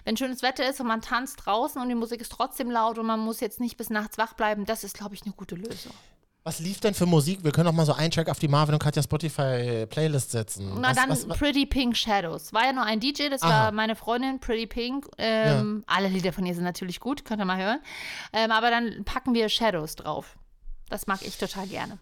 wenn 0.03 0.17
schönes 0.17 0.41
Wetter 0.41 0.67
ist 0.67 0.79
und 0.81 0.87
man 0.87 1.01
tanzt 1.01 1.45
draußen 1.45 1.79
und 1.79 1.89
die 1.89 1.95
Musik 1.95 2.21
ist 2.21 2.31
trotzdem 2.31 2.71
laut 2.71 2.97
und 2.97 3.05
man 3.05 3.19
muss 3.19 3.39
jetzt 3.39 3.59
nicht 3.59 3.77
bis 3.77 3.89
nachts 3.91 4.17
wach 4.17 4.33
bleiben, 4.33 4.65
das 4.65 4.83
ist, 4.83 4.97
glaube 4.97 5.13
ich, 5.13 5.21
eine 5.23 5.33
gute 5.33 5.55
Lösung. 5.55 5.93
Was 6.49 6.57
lief 6.57 6.79
denn 6.79 6.95
für 6.95 7.05
Musik? 7.05 7.43
Wir 7.43 7.51
können 7.51 7.67
auch 7.67 7.73
mal 7.73 7.85
so 7.85 7.93
einen 7.93 8.09
Track 8.09 8.27
auf 8.27 8.39
die 8.39 8.47
Marvin 8.47 8.73
und 8.73 8.81
Katja 8.81 9.03
Spotify 9.03 9.85
Playlist 9.87 10.31
setzen. 10.31 10.71
Na 10.77 10.89
was, 10.89 10.97
dann 10.97 11.09
was, 11.11 11.29
was, 11.29 11.37
Pretty 11.37 11.67
Pink 11.67 11.95
Shadows. 11.95 12.53
War 12.53 12.63
ja 12.63 12.73
nur 12.73 12.83
ein 12.83 12.99
DJ, 12.99 13.29
das 13.29 13.43
Aha. 13.43 13.49
war 13.65 13.71
meine 13.71 13.95
Freundin 13.95 14.39
Pretty 14.39 14.65
Pink. 14.65 15.07
Ähm, 15.19 15.83
Alle 15.85 16.07
Lieder 16.07 16.33
von 16.33 16.47
ihr 16.47 16.55
sind 16.55 16.63
natürlich 16.63 16.99
gut, 16.99 17.23
könnt 17.23 17.39
ihr 17.39 17.45
mal 17.45 17.59
hören. 17.63 17.77
Ähm, 18.33 18.49
aber 18.49 18.71
dann 18.71 19.03
packen 19.05 19.35
wir 19.35 19.47
Shadows 19.47 19.95
drauf. 19.95 20.39
Das 20.89 21.05
mag 21.05 21.19
ich 21.21 21.37
total 21.37 21.67
gerne. 21.67 21.99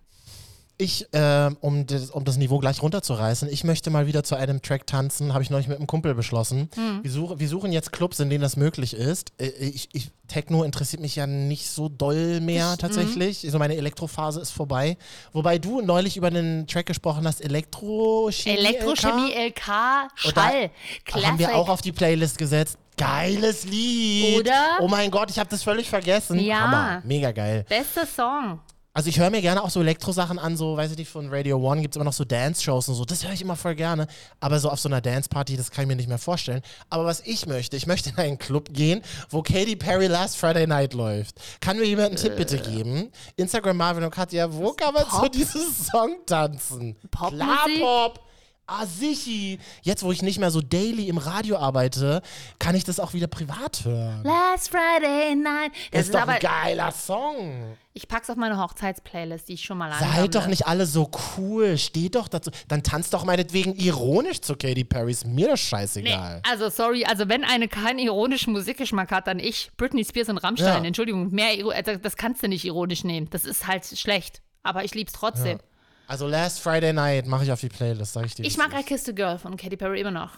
Ich, 0.80 1.08
ähm, 1.12 1.58
um, 1.62 1.88
das, 1.88 2.12
um 2.12 2.24
das 2.24 2.38
Niveau 2.38 2.60
gleich 2.60 2.84
runterzureißen, 2.84 3.50
ich 3.50 3.64
möchte 3.64 3.90
mal 3.90 4.06
wieder 4.06 4.24
zu 4.24 4.36
einem 4.36 4.62
Track 4.62 4.86
tanzen, 4.86 5.34
habe 5.34 5.44
ich 5.44 5.50
neulich 5.50 5.68
mit 5.68 5.78
einem 5.78 5.88
Kumpel 5.88 6.14
beschlossen. 6.14 6.70
Hm. 6.76 7.04
Wir, 7.04 7.12
such, 7.12 7.40
wir 7.40 7.50
suchen 7.50 7.72
jetzt 7.72 7.92
Clubs, 7.92 8.20
in 8.20 8.30
denen 8.30 8.44
das 8.44 8.58
möglich 8.58 8.94
ist. 8.94 9.32
Äh, 9.40 9.48
Ich, 9.60 9.90
ich, 9.94 10.12
Techno 10.28 10.64
interessiert 10.64 11.02
mich 11.02 11.16
ja 11.16 11.26
nicht 11.26 11.70
so 11.70 11.90
doll 11.90 12.42
mehr 12.42 12.72
hm. 12.72 12.78
tatsächlich. 12.78 13.48
So 13.50 13.58
meine 13.58 13.76
Elektrophase 13.76 14.40
ist 14.40 14.52
vorbei. 14.52 14.98
Wobei 15.34 15.58
du 15.58 15.82
neulich 15.82 16.16
über 16.16 16.28
einen 16.28 16.68
Track 16.68 16.86
gesprochen 16.86 17.26
hast, 17.26 17.44
Elektrochemie. 17.44 18.58
Elektrochemie 18.58 19.32
LK? 19.32 19.58
LK, 19.58 20.12
Schall, 20.16 20.72
Classic. 21.06 21.28
Haben 21.28 21.40
wir 21.40 21.56
auch 21.56 21.70
auf 21.70 21.82
die 21.82 21.92
Playlist 21.92 22.38
gesetzt. 22.38 22.78
Geiles 22.98 23.66
Lied. 23.66 24.40
Oder? 24.40 24.78
Oh 24.82 24.88
mein 24.88 25.10
Gott, 25.12 25.30
ich 25.32 25.40
habe 25.40 25.50
das 25.50 25.64
völlig 25.64 25.90
vergessen. 25.90 26.40
Ja. 26.40 26.62
Hammer. 26.62 27.02
Mega 27.04 27.32
geil. 27.32 27.66
Bester 27.68 28.06
Song. 28.06 28.60
Also 28.98 29.10
ich 29.10 29.20
höre 29.20 29.30
mir 29.30 29.44
gerne 29.44 29.64
auch 29.64 29.70
so 29.70 29.80
Elektrosachen 29.82 30.40
an, 30.40 30.58
so, 30.58 30.76
weiß 30.76 30.90
ich 30.90 30.98
nicht, 30.98 31.12
von 31.12 31.30
Radio 31.30 31.58
One 31.58 31.84
gibt 31.84 31.94
es 31.94 31.98
immer 31.98 32.06
noch 32.06 32.14
so 32.14 32.26
Dance-Shows 32.26 32.90
und 32.90 32.96
so. 32.96 33.06
Das 33.06 33.24
höre 33.24 33.32
ich 33.32 33.44
immer 33.44 33.56
voll 33.56 33.76
gerne. 33.76 34.08
Aber 34.40 34.60
so 34.60 34.72
auf 34.72 34.80
so 34.80 34.90
einer 34.90 35.02
Dance-Party, 35.02 35.56
das 35.56 35.70
kann 35.70 35.84
ich 35.84 35.88
mir 35.88 35.96
nicht 35.96 36.10
mehr 36.10 36.18
vorstellen. 36.18 36.64
Aber 36.90 37.06
was 37.06 37.20
ich 37.20 37.46
möchte, 37.46 37.78
ich 37.78 37.86
möchte 37.86 38.10
in 38.10 38.18
einen 38.18 38.40
Club 38.40 38.74
gehen, 38.74 39.04
wo 39.30 39.44
Katy 39.44 39.76
Perry 39.76 40.08
Last 40.08 40.38
Friday 40.38 40.66
Night 40.66 40.96
läuft. 40.96 41.36
Kann 41.62 41.78
mir 41.78 41.86
jemand 41.86 42.08
einen 42.08 42.16
Tipp 42.16 42.38
bitte 42.38 42.58
geben? 42.58 43.12
Instagram 43.36 43.78
Marvin 43.78 44.04
und 44.04 44.10
Katja, 44.10 44.52
wo 44.52 44.72
kann 44.72 44.96
man 44.96 45.04
zu 45.04 45.20
Pop? 45.20 45.32
diesem 45.32 45.62
Song 45.72 46.16
tanzen? 46.26 46.96
Popmusik? 47.12 47.46
Klar, 47.46 47.68
Pop. 47.80 48.27
Ah, 48.70 48.86
sichi. 48.86 49.60
Jetzt, 49.82 50.04
wo 50.04 50.12
ich 50.12 50.22
nicht 50.22 50.40
mehr 50.40 50.52
so 50.52 50.60
daily 50.60 51.08
im 51.08 51.18
Radio 51.18 51.58
arbeite, 51.58 52.22
kann 52.60 52.76
ich 52.76 52.84
das 52.84 53.00
auch 53.00 53.14
wieder 53.14 53.28
privat 53.28 53.86
hören. 53.86 54.24
Last 54.26 54.70
Friday 54.70 55.36
Night. 55.36 55.72
Das 55.92 56.02
ist 56.02 56.08
ist 56.08 56.14
doch 56.16 56.22
aber, 56.24 56.34
ein 56.34 56.40
geiler 56.42 56.92
Song. 56.92 57.78
ich 57.94 58.10
pack's 58.10 58.30
auf 58.30 58.36
meine 58.36 58.58
Hochzeitsplaylist, 58.62 59.48
die 59.48 59.54
ich 59.54 59.64
schon 59.64 59.78
mal 59.78 59.90
ansammle. 59.94 60.16
Seid 60.18 60.36
doch 60.36 60.48
nicht 60.48 60.68
alle 60.68 60.86
so 60.86 61.10
cool. 61.38 61.78
Steht 61.78 62.16
doch 62.16 62.28
dazu. 62.28 62.52
Dann 62.68 62.84
tanzt 62.84 63.14
doch 63.14 63.24
meinetwegen 63.24 63.74
ironisch 63.74 64.42
zu 64.42 64.58
Katy 64.58 64.84
Perry. 64.84 65.12
Ist 65.12 65.26
mir 65.26 65.48
das 65.48 65.62
Nee, 65.62 65.68
scheißegal. 65.70 66.42
also 66.50 66.68
sorry, 66.70 67.06
also 67.06 67.30
wenn 67.30 67.46
eine 67.46 67.70
keinen 67.70 68.00
ironischen 68.00 68.52
Musikgeschmack 68.52 69.12
hat, 69.12 69.28
dann 69.28 69.40
ich, 69.40 69.72
Britney 69.78 70.04
Spears 70.04 70.28
und 70.28 70.40
Rammstein. 70.40 70.84
Ja. 70.84 70.88
Entschuldigung, 70.88 71.32
mehr 71.32 71.52
also 71.74 71.96
das 71.96 72.18
kannst 72.18 72.44
du 72.44 72.50
nicht 72.50 72.66
ironisch 72.66 73.06
nehmen. 73.06 73.30
Das 73.30 73.46
ist 73.46 73.66
halt 73.66 73.86
schlecht. 73.86 74.42
Aber 74.64 74.84
ich 74.84 74.94
lieb's 74.94 75.14
trotzdem. 75.14 75.60
Also 76.08 76.26
Last 76.26 76.62
Friday 76.62 76.94
Night 76.94 77.28
mache 77.28 77.44
ich 77.44 77.52
auf 77.52 77.60
die 77.60 77.68
Playlist, 77.70 78.14
sag 78.14 78.26
ich 78.26 78.36
dir. 78.36 78.46
Ich 78.46 78.58
mag 78.58 78.74
es 78.74 78.80
I 78.80 78.84
Kissed 78.84 79.10
a 79.10 79.12
Girl 79.12 79.38
von 79.38 79.58
Katy 79.58 79.76
Perry 79.76 80.00
immer 80.02 80.12
noch. 80.12 80.32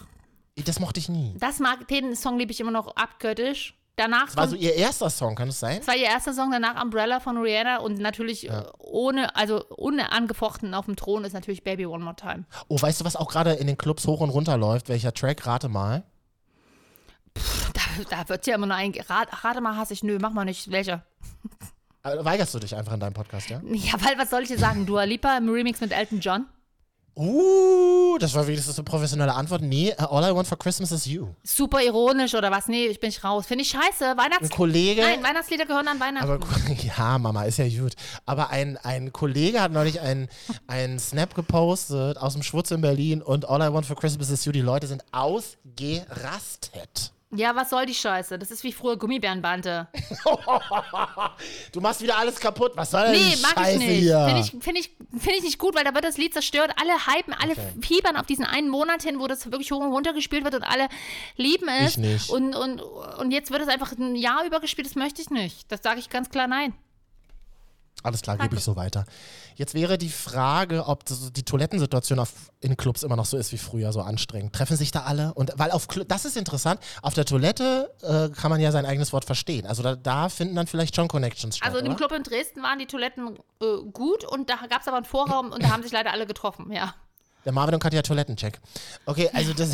Das 0.64 0.80
mochte 0.80 0.98
ich 0.98 1.08
nie. 1.08 1.34
Das 1.38 1.60
mag, 1.60 1.86
den 1.88 2.16
Song 2.16 2.38
liebe 2.38 2.50
ich 2.52 2.60
immer 2.60 2.72
noch 2.72 2.96
abgöttisch. 2.96 3.76
Danach 3.96 4.26
Das 4.26 4.36
war 4.36 4.48
so 4.48 4.56
ihr 4.56 4.74
erster 4.74 5.10
Song, 5.10 5.34
kann 5.34 5.48
das 5.48 5.60
sein? 5.60 5.78
das 5.78 5.86
war 5.86 5.94
ihr 5.96 6.06
erster 6.06 6.32
Song, 6.32 6.50
danach 6.50 6.82
Umbrella 6.82 7.20
von 7.20 7.36
Rihanna 7.36 7.78
und 7.78 7.98
natürlich 7.98 8.48
äh, 8.48 8.64
ohne, 8.78 9.36
also 9.36 9.64
ohne 9.76 10.10
angefochten 10.12 10.74
auf 10.74 10.86
dem 10.86 10.96
Thron 10.96 11.24
ist 11.24 11.34
natürlich 11.34 11.62
Baby 11.64 11.86
One 11.86 12.02
More 12.02 12.16
Time. 12.16 12.44
Oh, 12.68 12.80
weißt 12.80 13.00
du, 13.00 13.04
was 13.04 13.14
auch 13.14 13.28
gerade 13.28 13.52
in 13.52 13.66
den 13.66 13.76
Clubs 13.76 14.06
hoch 14.06 14.20
und 14.20 14.30
runter 14.30 14.56
läuft? 14.56 14.88
Welcher 14.88 15.12
Track? 15.12 15.46
Rate 15.46 15.68
mal. 15.68 16.04
Da, 17.34 17.80
da 18.08 18.28
wird 18.28 18.46
ja 18.46 18.54
immer 18.54 18.66
nur 18.66 18.76
ein, 18.76 18.92
rat, 19.08 19.44
rate 19.44 19.60
mal 19.60 19.76
hasse 19.76 19.92
ich, 19.92 20.02
nö, 20.02 20.18
mach 20.20 20.32
mal 20.32 20.44
nicht, 20.44 20.70
welcher? 20.70 21.04
Äh, 22.02 22.24
weigerst 22.24 22.54
du 22.54 22.58
dich 22.58 22.74
einfach 22.74 22.94
in 22.94 23.00
deinem 23.00 23.14
Podcast, 23.14 23.50
ja? 23.50 23.60
Ja, 23.72 23.92
weil 24.00 24.18
was 24.18 24.30
soll 24.30 24.42
ich 24.42 24.48
dir 24.48 24.58
sagen? 24.58 24.86
Dua 24.86 25.04
Lipa 25.04 25.36
im 25.36 25.48
Remix 25.48 25.80
mit 25.80 25.92
Elton 25.92 26.20
John? 26.20 26.46
Uh, 27.16 28.16
das 28.18 28.34
war 28.34 28.46
wenigstens 28.46 28.78
eine 28.78 28.84
professionelle 28.84 29.34
Antwort. 29.34 29.62
Nee, 29.62 29.92
uh, 30.00 30.04
All 30.04 30.30
I 30.30 30.34
Want 30.34 30.46
for 30.46 30.58
Christmas 30.58 30.92
is 30.92 31.06
You. 31.06 31.28
Super 31.42 31.82
ironisch 31.82 32.34
oder 32.34 32.50
was? 32.50 32.68
Nee, 32.68 32.86
ich 32.86 33.00
bin 33.00 33.08
nicht 33.08 33.24
raus. 33.24 33.46
Finde 33.46 33.62
ich 33.62 33.70
scheiße. 33.70 34.16
Weihnachts 34.16 34.44
Ein 34.44 34.50
Kollege. 34.50 35.02
Nein, 35.02 35.22
Weihnachtslieder 35.22 35.66
gehören 35.66 35.88
an 35.88 36.00
Weihnachten. 36.00 36.30
Aber 36.30 36.38
ja, 36.82 37.18
Mama, 37.18 37.44
ist 37.44 37.58
ja 37.58 37.68
gut. 37.68 37.94
Aber 38.24 38.50
ein, 38.50 38.78
ein 38.78 39.12
Kollege 39.12 39.60
hat 39.60 39.72
neulich 39.72 40.00
einen, 40.00 40.28
einen 40.68 40.98
Snap 40.98 41.34
gepostet 41.34 42.16
aus 42.16 42.34
dem 42.34 42.42
Schwutz 42.42 42.70
in 42.70 42.80
Berlin 42.80 43.22
und 43.22 43.46
All 43.46 43.60
I 43.60 43.72
Want 43.72 43.86
for 43.86 43.96
Christmas 43.96 44.30
is 44.30 44.44
You. 44.44 44.52
Die 44.52 44.62
Leute 44.62 44.86
sind 44.86 45.04
ausgerastet. 45.12 47.12
Ja, 47.32 47.54
was 47.54 47.70
soll 47.70 47.86
die 47.86 47.94
Scheiße? 47.94 48.38
Das 48.40 48.50
ist 48.50 48.64
wie 48.64 48.72
früher 48.72 48.96
Gummibärenbande. 48.96 49.86
Du 51.72 51.80
machst 51.80 52.00
wieder 52.02 52.18
alles 52.18 52.38
kaputt. 52.40 52.72
Was 52.74 52.90
soll 52.90 53.02
denn 53.04 53.12
Nee, 53.12 53.34
die 53.36 53.42
mag 53.42 53.54
Scheiße 53.54 53.72
ich 53.72 53.78
nicht. 53.78 54.10
Finde 54.10 54.40
ich, 54.40 54.50
find 54.64 54.78
ich, 54.78 54.90
find 55.22 55.36
ich 55.36 55.42
nicht 55.44 55.58
gut, 55.58 55.74
weil 55.74 55.84
da 55.84 55.94
wird 55.94 56.04
das 56.04 56.16
Lied 56.18 56.32
zerstört. 56.34 56.72
Alle 56.80 56.92
hypen, 57.06 57.32
alle 57.34 57.52
Okay. 57.52 57.72
fiebern 57.82 58.16
auf 58.16 58.26
diesen 58.26 58.44
einen 58.44 58.68
Monat 58.68 59.02
hin, 59.02 59.18
wo 59.20 59.26
das 59.26 59.46
wirklich 59.50 59.70
hoch 59.72 59.80
und 59.80 59.92
runter 59.92 60.12
gespielt 60.12 60.44
wird 60.44 60.54
und 60.54 60.62
alle 60.64 60.88
lieben 61.36 61.68
es. 61.68 61.92
Ich 61.92 61.98
nicht. 61.98 62.30
Und, 62.30 62.54
und, 62.54 62.80
und 62.80 63.30
jetzt 63.30 63.50
wird 63.50 63.62
es 63.62 63.68
einfach 63.68 63.92
ein 63.92 64.16
Jahr 64.16 64.44
über 64.44 64.60
gespielt. 64.60 64.86
Das 64.88 64.96
möchte 64.96 65.22
ich 65.22 65.30
nicht. 65.30 65.70
Das 65.70 65.80
sage 65.82 66.00
ich 66.00 66.10
ganz 66.10 66.30
klar 66.30 66.46
nein. 66.48 66.74
Alles 68.02 68.22
klar, 68.22 68.38
gebe 68.38 68.56
ich 68.56 68.64
so 68.64 68.76
weiter. 68.76 69.04
Jetzt 69.56 69.74
wäre 69.74 69.98
die 69.98 70.08
Frage, 70.08 70.86
ob 70.86 71.04
die 71.06 71.42
Toilettensituation 71.42 72.18
auf, 72.18 72.50
in 72.60 72.76
Clubs 72.76 73.02
immer 73.02 73.16
noch 73.16 73.26
so 73.26 73.36
ist 73.36 73.52
wie 73.52 73.58
früher, 73.58 73.92
so 73.92 74.00
anstrengend. 74.00 74.54
Treffen 74.54 74.76
sich 74.76 74.90
da 74.90 75.02
alle? 75.02 75.34
Und 75.34 75.52
weil 75.56 75.70
auf 75.70 75.88
Cl- 75.88 76.04
das 76.04 76.24
ist 76.24 76.36
interessant, 76.36 76.80
auf 77.02 77.14
der 77.14 77.26
Toilette 77.26 77.90
äh, 78.02 78.30
kann 78.30 78.50
man 78.50 78.60
ja 78.60 78.72
sein 78.72 78.86
eigenes 78.86 79.12
Wort 79.12 79.24
verstehen. 79.24 79.66
Also 79.66 79.82
da, 79.82 79.96
da 79.96 80.28
finden 80.28 80.54
dann 80.54 80.66
vielleicht 80.66 80.96
schon 80.96 81.08
Connections 81.08 81.58
statt. 81.58 81.66
Also 81.66 81.78
in 81.78 81.84
dem 81.84 81.94
oder? 81.94 82.06
Club 82.06 82.12
in 82.18 82.22
Dresden 82.22 82.62
waren 82.62 82.78
die 82.78 82.86
Toiletten 82.86 83.36
äh, 83.60 83.66
gut 83.92 84.24
und 84.24 84.48
da 84.48 84.56
gab 84.68 84.80
es 84.80 84.88
aber 84.88 84.96
einen 84.96 85.06
Vorraum 85.06 85.52
und 85.52 85.62
da 85.62 85.70
haben 85.70 85.82
sich 85.82 85.92
leider 85.92 86.12
alle 86.12 86.26
getroffen, 86.26 86.72
ja. 86.72 86.94
Der 87.44 87.52
Marvin 87.52 87.74
und 87.74 87.80
Katja 87.82 88.02
Toilettencheck. 88.02 88.60
Okay, 89.06 89.30
also 89.32 89.54
das 89.54 89.72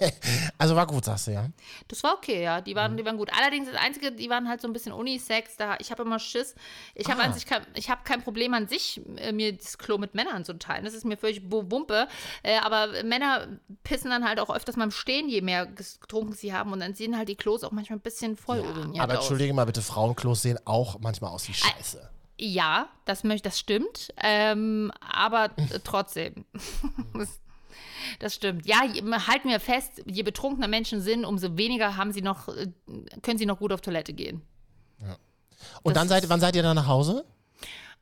also 0.58 0.74
war 0.74 0.86
gut, 0.86 1.04
sagst 1.04 1.28
du, 1.28 1.30
ja. 1.32 1.46
Das 1.86 2.02
war 2.02 2.14
okay, 2.14 2.42
ja. 2.42 2.60
Die 2.60 2.72
Mhm. 2.72 2.76
waren, 2.76 2.96
die 2.96 3.04
waren 3.04 3.16
gut. 3.16 3.30
Allerdings 3.38 3.70
das 3.70 3.80
Einzige, 3.80 4.10
die 4.12 4.28
waren 4.30 4.48
halt 4.48 4.60
so 4.60 4.66
ein 4.68 4.72
bisschen 4.72 4.92
Unisex. 4.92 5.56
Da, 5.56 5.76
ich 5.78 5.90
habe 5.92 6.02
immer 6.02 6.18
Schiss. 6.18 6.54
Ich 6.94 7.08
habe 7.08 7.22
Ah. 7.22 7.26
an 7.26 7.34
sich 7.34 7.46
kein, 7.46 7.64
ich 7.74 7.88
habe 7.88 8.00
kein 8.04 8.22
Problem 8.22 8.52
an 8.54 8.66
sich, 8.66 9.00
äh, 9.16 9.30
mir 9.32 9.52
das 9.56 9.78
Klo 9.78 9.96
mit 9.98 10.14
Männern 10.14 10.44
zu 10.44 10.54
teilen. 10.58 10.84
Das 10.84 10.94
ist 10.94 11.04
mir 11.04 11.16
völlig 11.16 11.42
Wumpe. 11.50 12.08
Äh, 12.42 12.58
aber 12.58 13.04
Männer 13.04 13.46
pissen 13.84 14.10
dann 14.10 14.26
halt 14.28 14.40
auch 14.40 14.50
öfters 14.50 14.76
mal 14.76 14.84
im 14.84 14.90
Stehen, 14.90 15.28
je 15.28 15.40
mehr 15.40 15.66
getrunken 15.66 16.32
sie 16.32 16.52
haben. 16.52 16.72
Und 16.72 16.80
dann 16.80 16.94
sehen 16.94 17.16
halt 17.16 17.28
die 17.28 17.36
Klos 17.36 17.62
auch 17.62 17.70
manchmal 17.72 17.98
ein 17.98 18.02
bisschen 18.02 18.36
voll 18.36 18.60
uriniert 18.60 19.02
Aber 19.04 19.12
aus. 19.14 19.18
entschuldige 19.20 19.54
mal 19.54 19.66
bitte, 19.66 19.82
Frauenklos 19.82 20.42
sehen 20.42 20.58
auch 20.64 20.98
manchmal 20.98 21.30
aus 21.30 21.46
wie 21.48 21.54
Scheiße. 21.54 22.10
Ja, 22.38 22.88
das, 23.04 23.22
das 23.42 23.58
stimmt. 23.58 24.12
Ähm, 24.22 24.92
aber 25.00 25.50
trotzdem. 25.84 26.44
das, 27.14 27.40
das 28.20 28.34
stimmt. 28.34 28.64
Ja, 28.66 28.80
halten 28.80 29.48
wir 29.48 29.60
fest, 29.60 30.02
je 30.06 30.22
betrunkener 30.22 30.68
Menschen 30.68 31.00
sind, 31.00 31.24
umso 31.24 31.56
weniger 31.56 31.96
haben 31.96 32.12
sie 32.12 32.22
noch, 32.22 32.48
äh, 32.48 32.68
können 33.22 33.38
sie 33.38 33.46
noch 33.46 33.58
gut 33.58 33.72
auf 33.72 33.80
Toilette 33.80 34.12
gehen. 34.12 34.42
Und 35.82 35.96
dann 35.96 36.08
seid, 36.08 36.28
wann 36.28 36.40
seid 36.40 36.54
ihr 36.56 36.62
dann 36.62 36.76
nach 36.76 36.86
Hause? 36.86 37.24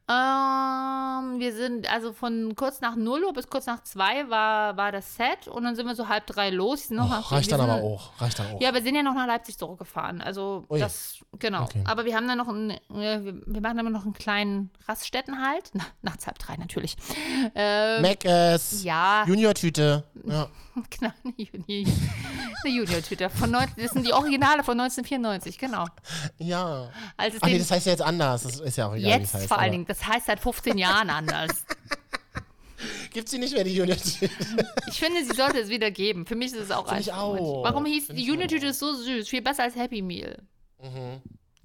Ähm, 0.09 1.41
wir 1.41 1.53
sind 1.53 1.91
also 1.93 2.13
von 2.13 2.55
kurz 2.55 2.81
nach 2.81 2.95
0 2.95 3.25
Uhr 3.25 3.33
bis 3.33 3.49
kurz 3.49 3.67
nach 3.67 3.83
2 3.83 4.31
war, 4.31 4.77
war 4.77 4.93
das 4.93 5.17
Set 5.17 5.49
und 5.49 5.65
dann 5.65 5.75
sind 5.75 5.87
wir 5.87 5.97
so 5.97 6.07
halb 6.09 6.27
drei 6.29 6.51
los. 6.51 6.87
Och, 6.87 6.91
nach- 6.93 7.33
reicht 7.33 7.51
dann 7.51 7.61
sind- 7.61 7.69
aber 7.71 7.83
auch. 7.83 8.21
Reicht 8.21 8.39
dann 8.39 8.55
auch. 8.55 8.61
Ja, 8.61 8.73
wir 8.73 8.83
sind 8.83 8.95
ja 8.95 9.03
noch 9.03 9.15
nach 9.15 9.27
Leipzig 9.27 9.59
zurückgefahren. 9.59 10.21
Also 10.21 10.65
Ui. 10.69 10.79
das, 10.79 11.17
genau. 11.39 11.65
Okay. 11.65 11.83
Aber 11.87 12.05
wir 12.05 12.15
haben 12.15 12.29
dann 12.29 12.39
noch 12.39 12.47
einen, 12.49 12.71
äh, 12.71 13.21
wir, 13.47 13.61
machen 13.61 13.79
immer 13.81 13.91
noch 13.91 14.05
einen 14.05 14.15
kleinen 14.15 14.71
Raststättenhalt. 14.87 15.71
Na, 15.73 15.85
nachts 16.03 16.27
halb 16.29 16.39
drei 16.39 16.57
natürlich. 16.57 16.97
Ähm, 17.57 18.03
Meckes. 18.03 18.85
ja, 18.85 19.25
Junior-Tüte. 19.27 20.05
Ja. 20.25 20.47
genau, 20.91 21.11
eine 21.25 21.33
Juni- 21.37 21.89
eine 22.65 22.75
Junior-Tüte. 22.75 23.29
Von 23.31 23.51
neun- 23.51 23.67
Das 23.77 23.91
sind 23.93 24.07
die 24.07 24.13
Originale 24.13 24.63
von 24.63 24.79
1994, 24.79 25.59
genau. 25.59 25.85
ja. 26.39 26.91
Als 27.17 27.35
es 27.35 27.43
Ach 27.43 27.47
nee, 27.49 27.59
das 27.59 27.71
heißt 27.71 27.87
ja 27.87 27.93
jetzt 27.93 28.03
anders. 28.03 28.43
Das 28.45 28.61
ist 28.61 28.77
ja 28.77 28.87
auch 28.89 28.95
egal, 28.95 29.19
jetzt 29.21 29.35
heißt. 29.35 29.49
vor 29.49 29.59
allen 29.59 29.73
Dingen, 29.73 29.87
das 29.99 30.07
heißt 30.09 30.26
seit 30.26 30.41
15 30.41 30.79
Jahren 30.79 31.11
anders. 31.11 31.50
Gibt's 33.12 33.31
die 33.31 33.38
nicht 33.38 33.55
mehr, 33.55 33.65
die 33.65 33.75
Junior-Tüte? 33.75 34.29
Ich 34.88 34.99
finde, 34.99 35.25
sie 35.25 35.35
sollte 35.35 35.59
es 35.61 35.69
wieder 35.71 35.91
geben. 35.91 36.26
Für 36.26 36.35
mich 36.37 36.53
ist 36.53 36.61
es 36.61 36.71
auch 36.71 36.87
Finde 36.87 37.00
ich 37.00 37.12
einfach- 37.12 37.23
auch. 37.25 37.65
Warum 37.65 37.87
hieß 37.87 38.09
die 38.09 38.67
ist 38.67 38.79
so 38.79 38.95
süß, 38.95 39.29
viel 39.29 39.41
besser 39.43 39.62
als 39.62 39.75
Happy 39.76 40.03
Meal. 40.03 40.43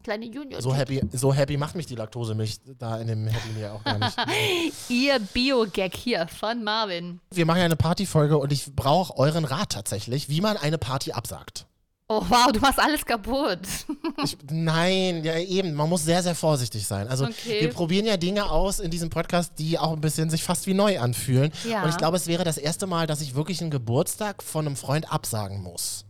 Kleine 0.03 0.25
Junior-Tüte. 0.25 0.61
So 0.61 0.73
happy, 0.73 1.01
so 1.11 1.33
happy 1.33 1.57
macht 1.57 1.75
mich 1.75 1.85
die 1.85 1.95
Laktosemilch 1.95 2.59
da 2.79 2.97
in 2.99 3.07
dem 3.07 3.27
Happy 3.27 3.49
Meal 3.59 3.71
auch 3.71 3.83
gar 3.83 3.99
nicht. 3.99 4.17
Ihr 4.89 5.19
Bio-Gag 5.19 5.95
hier 5.95 6.27
von 6.27 6.63
Marvin. 6.63 7.19
Wir 7.31 7.45
machen 7.45 7.59
ja 7.59 7.65
eine 7.65 7.75
Partyfolge 7.75 8.37
und 8.37 8.51
ich 8.51 8.73
brauche 8.73 9.15
euren 9.17 9.45
Rat 9.45 9.73
tatsächlich, 9.73 10.29
wie 10.29 10.41
man 10.41 10.57
eine 10.57 10.77
Party 10.77 11.11
absagt. 11.11 11.67
Oh 12.13 12.21
wow, 12.27 12.51
du 12.51 12.59
machst 12.59 12.77
alles 12.79 13.05
kaputt. 13.05 13.59
Ich, 14.23 14.37
nein, 14.51 15.23
ja 15.23 15.37
eben, 15.39 15.73
man 15.73 15.87
muss 15.89 16.03
sehr, 16.03 16.21
sehr 16.21 16.35
vorsichtig 16.35 16.85
sein. 16.85 17.07
Also 17.07 17.25
Okay. 17.25 17.61
wir 17.61 17.69
probieren 17.69 18.05
ja 18.05 18.17
Dinge 18.17 18.51
aus 18.51 18.79
in 18.79 18.91
diesem 18.91 19.09
Podcast, 19.09 19.53
die 19.57 19.79
auch 19.79 19.93
ein 19.93 20.01
bisschen 20.01 20.29
sich 20.29 20.43
fast 20.43 20.67
wie 20.67 20.73
neu 20.73 20.99
anfühlen. 20.99 21.51
Ja. 21.67 21.83
Und 21.83 21.89
ich 21.89 21.97
glaube, 21.97 22.17
es 22.17 22.27
wäre 22.27 22.43
das 22.43 22.57
erste 22.57 22.85
Mal, 22.85 23.07
dass 23.07 23.21
ich 23.21 23.33
wirklich 23.33 23.61
einen 23.61 23.71
Geburtstag 23.71 24.43
von 24.43 24.67
einem 24.67 24.75
Freund 24.75 25.11
absagen 25.11 25.61
muss. 25.63 26.05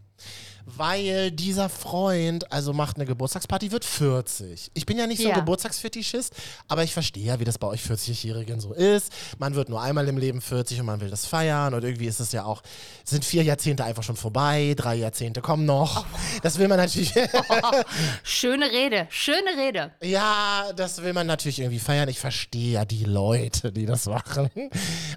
Weil 0.78 1.31
dieser 1.31 1.70
Freund, 1.70 2.51
also 2.51 2.74
macht 2.74 2.96
eine 2.98 3.05
Geburtstagsparty, 3.05 3.72
wird 3.72 3.86
40. 3.86 4.72
Ich 4.74 4.86
bin 4.86 4.98
ja 4.98 5.05
nicht 5.07 5.20
so 5.22 5.27
ein 5.27 5.31
Ja. 5.31 5.40
Geburtstagsfetischist, 5.40 6.34
aber 6.68 6.84
ich 6.84 6.94
verstehe 6.94 7.24
ja, 7.25 7.40
wie 7.40 7.44
das 7.44 7.57
bei 7.57 7.68
euch 7.68 7.81
40-Jährigen 7.81 8.60
so 8.60 8.74
ist. 8.74 9.12
Man 9.38 9.55
wird 9.55 9.70
nur 9.70 9.81
einmal 9.81 10.07
im 10.07 10.18
Leben 10.18 10.42
40 10.42 10.79
und 10.79 10.86
man 10.86 11.01
will 11.01 11.10
das 11.10 11.25
feiern 11.25 11.74
und 11.74 11.84
irgendwie 11.84 12.05
ist 12.07 12.20
es 12.20 12.31
ja 12.31 12.46
auch, 12.46 12.62
sind 13.05 13.25
vier 13.25 13.44
Jahrzehnte 13.44 13.84
einfach 13.84 14.03
schon 14.03 14.16
vorbei, 14.16 14.74
drei 14.77 14.96
Jahrzehnte 14.96 15.42
kommen 15.42 15.66
noch. 15.66 16.05
Das 16.42 16.57
will 16.57 16.68
man 16.68 16.77
natürlich, 16.77 17.14
Schöne 18.24 18.72
Rede, 18.72 19.07
schöne 19.10 19.50
Rede. 19.57 19.92
ja, 20.01 20.72
das 20.75 21.01
will 21.03 21.14
man 21.14 21.27
natürlich 21.27 21.60
irgendwie 21.60 21.79
feiern. 21.79 22.10
Ich 22.10 22.20
verstehe 22.20 22.74
ja 22.74 22.86
die 22.86 23.03
Leute, 23.05 23.72
die 23.72 23.86
das 23.86 24.05
machen. 24.07 24.50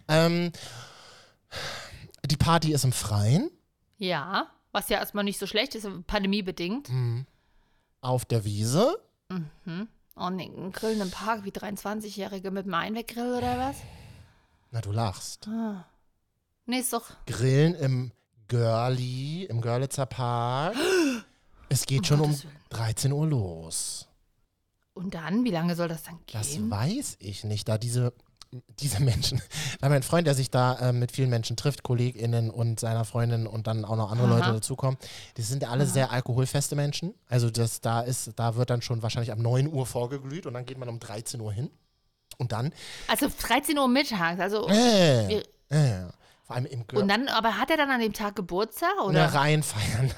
Ähm, 0.08 0.52
die 2.26 2.36
Party 2.36 2.72
ist 2.72 2.84
im 2.84 2.92
Freien, 2.92 3.50
Ja, 3.98 4.48
was 4.74 4.88
ja 4.90 4.98
erstmal 4.98 5.24
nicht 5.24 5.38
so 5.38 5.46
schlecht 5.46 5.74
ist, 5.74 5.86
pandemiebedingt. 6.06 6.88
Mhm. 6.90 7.26
auf 8.00 8.24
der 8.26 8.44
Wiese. 8.44 8.98
Oh 10.16 10.30
nee, 10.30 10.50
ein 10.54 10.72
Grillen 10.72 11.00
im 11.00 11.10
Park 11.10 11.44
wie 11.44 11.50
23-Jährige 11.50 12.50
mit 12.50 12.64
einem 12.66 12.74
Einweggrill 12.74 13.34
oder 13.34 13.58
was? 13.58 13.76
Na, 14.70 14.80
du 14.80 14.92
lachst. 14.92 15.48
Nee, 16.66 16.78
ist 16.80 16.92
doch. 16.92 17.04
Grillen 17.26 17.74
im 17.74 18.12
Görli, 18.48 19.44
im 19.44 19.60
Görlitzer 19.60 20.06
Park. 20.06 20.76
Es 21.70 21.86
geht 21.86 22.06
schon 22.06 22.20
um 22.20 22.26
Gottes 22.30 22.44
Willen. 22.44 22.56
13 22.70 23.12
Uhr 23.12 23.26
los. 23.26 24.06
Und 24.92 25.14
dann, 25.14 25.44
wie 25.44 25.50
lange 25.50 25.74
soll 25.74 25.88
das 25.88 26.02
dann 26.04 26.20
Das 26.30 26.50
gehen? 26.52 26.70
weiß 26.70 27.16
ich 27.20 27.42
nicht, 27.42 27.66
da 27.68 27.78
diese, 27.78 28.12
diese 28.80 29.00
Menschen, 29.02 29.40
da 29.80 29.88
mein 29.88 30.02
Freund, 30.02 30.26
der 30.26 30.34
sich 30.34 30.50
da 30.50 30.74
äh, 30.78 30.92
mit 30.92 31.12
vielen 31.12 31.30
Menschen 31.30 31.56
trifft, 31.56 31.82
KollegInnen 31.82 32.50
und 32.50 32.80
seiner 32.80 33.04
Freundin 33.04 33.46
und 33.46 33.66
dann 33.66 33.84
auch 33.84 33.96
noch 33.96 34.10
andere 34.10 34.28
Aha. 34.28 34.36
Leute 34.38 34.52
dazukommen, 34.54 34.98
die 35.36 35.42
sind 35.42 35.62
ja 35.62 35.70
alle 35.70 35.86
sehr 35.86 36.10
alkoholfeste 36.12 36.76
Menschen. 36.76 37.14
Also 37.28 37.50
das, 37.50 37.80
da 37.80 38.00
ist, 38.00 38.32
da 38.36 38.56
wird 38.56 38.70
dann 38.70 38.82
schon 38.82 39.02
wahrscheinlich 39.02 39.32
ab 39.32 39.38
9 39.38 39.72
Uhr 39.72 39.86
vorgeglüht 39.86 40.46
und 40.46 40.54
dann 40.54 40.66
geht 40.66 40.78
man 40.78 40.88
um 40.88 40.98
13 41.00 41.40
Uhr 41.40 41.52
hin. 41.52 41.70
Und 42.38 42.52
dann, 42.52 42.72
Also 43.06 43.28
13 43.46 43.78
Uhr 43.78 43.86
mittags, 43.88 44.40
also. 44.40 44.68
äh, 44.68 45.28
Wir- 45.28 45.42
äh, 45.70 46.04
vor 46.46 46.56
allem 46.56 46.66
im 46.66 46.86
Gör 46.86 47.00
Und 47.00 47.08
dann, 47.08 47.28
aber 47.28 47.56
hat 47.56 47.70
er 47.70 47.78
dann 47.78 47.90
an 47.90 48.00
dem 48.00 48.12
Tag 48.12 48.36
Geburtstag 48.36 48.90
na, 48.98 49.04
oder? 49.04 49.26
reinfeiern. 49.28 50.12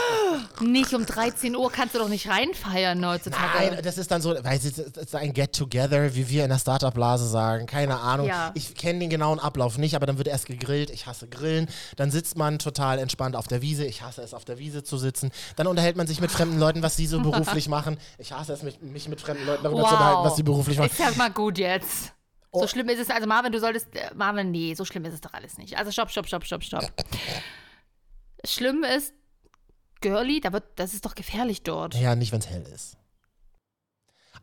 Nicht 0.60 0.92
um 0.94 1.06
13 1.06 1.54
Uhr 1.54 1.70
kannst 1.70 1.94
du 1.94 2.00
doch 2.00 2.08
nicht 2.08 2.28
reinfeiern 2.28 3.06
heutzutage. 3.06 3.70
Nein, 3.70 3.78
das 3.84 3.96
ist 3.96 4.10
dann 4.10 4.20
so, 4.20 4.34
ich, 4.34 4.42
das 4.42 4.64
ist 4.64 5.14
ein 5.14 5.32
Get-Together, 5.32 6.16
wie 6.16 6.28
wir 6.28 6.42
in 6.42 6.50
der 6.50 6.58
Startup-Blase 6.58 7.28
sagen. 7.28 7.66
Keine 7.66 8.00
Ahnung. 8.00 8.26
Ja. 8.26 8.50
Ich 8.54 8.74
kenne 8.74 8.98
den 8.98 9.10
genauen 9.10 9.38
Ablauf 9.38 9.78
nicht, 9.78 9.94
aber 9.94 10.06
dann 10.06 10.18
wird 10.18 10.26
erst 10.26 10.46
gegrillt. 10.46 10.90
Ich 10.90 11.06
hasse 11.06 11.28
Grillen. 11.28 11.68
Dann 11.94 12.10
sitzt 12.10 12.36
man 12.36 12.58
total 12.58 12.98
entspannt 12.98 13.36
auf 13.36 13.46
der 13.46 13.62
Wiese. 13.62 13.84
Ich 13.84 14.02
hasse 14.02 14.22
es, 14.22 14.34
auf 14.34 14.44
der 14.44 14.58
Wiese 14.58 14.82
zu 14.82 14.98
sitzen. 14.98 15.30
Dann 15.54 15.68
unterhält 15.68 15.96
man 15.96 16.08
sich 16.08 16.20
mit 16.20 16.32
fremden 16.32 16.58
Leuten, 16.58 16.82
was 16.82 16.96
sie 16.96 17.06
so 17.06 17.20
beruflich 17.20 17.68
machen. 17.68 17.96
Ich 18.18 18.32
hasse 18.32 18.52
es, 18.54 18.64
mich, 18.64 18.80
mich 18.82 19.08
mit 19.08 19.20
fremden 19.20 19.46
Leuten 19.46 19.62
darüber 19.62 19.82
zu 19.82 19.94
unterhalten, 19.94 20.24
was 20.24 20.34
sie 20.34 20.42
beruflich 20.42 20.78
machen. 20.78 20.90
Ist 20.90 20.98
ja 20.98 21.12
mal 21.16 21.30
gut 21.30 21.58
jetzt. 21.58 22.12
Oh. 22.54 22.60
So 22.60 22.68
schlimm 22.68 22.88
ist 22.88 23.00
es, 23.00 23.10
also 23.10 23.26
Marvin, 23.26 23.50
du 23.50 23.58
solltest, 23.58 23.88
äh, 23.96 24.14
Marvin, 24.14 24.52
nee, 24.52 24.74
so 24.74 24.84
schlimm 24.84 25.04
ist 25.06 25.14
es 25.14 25.20
doch 25.20 25.32
alles 25.32 25.58
nicht. 25.58 25.76
Also 25.76 25.90
stopp, 25.90 26.08
stopp, 26.12 26.28
stopp, 26.28 26.44
stopp, 26.44 26.62
stopp. 26.62 26.84
schlimm 28.46 28.84
ist, 28.84 29.12
Girlie, 30.00 30.40
da 30.40 30.52
wird, 30.52 30.62
das 30.76 30.94
ist 30.94 31.04
doch 31.04 31.16
gefährlich 31.16 31.64
dort. 31.64 31.96
Ja, 31.96 32.14
nicht, 32.14 32.30
wenn 32.30 32.38
es 32.38 32.48
hell 32.48 32.62
ist. 32.72 32.96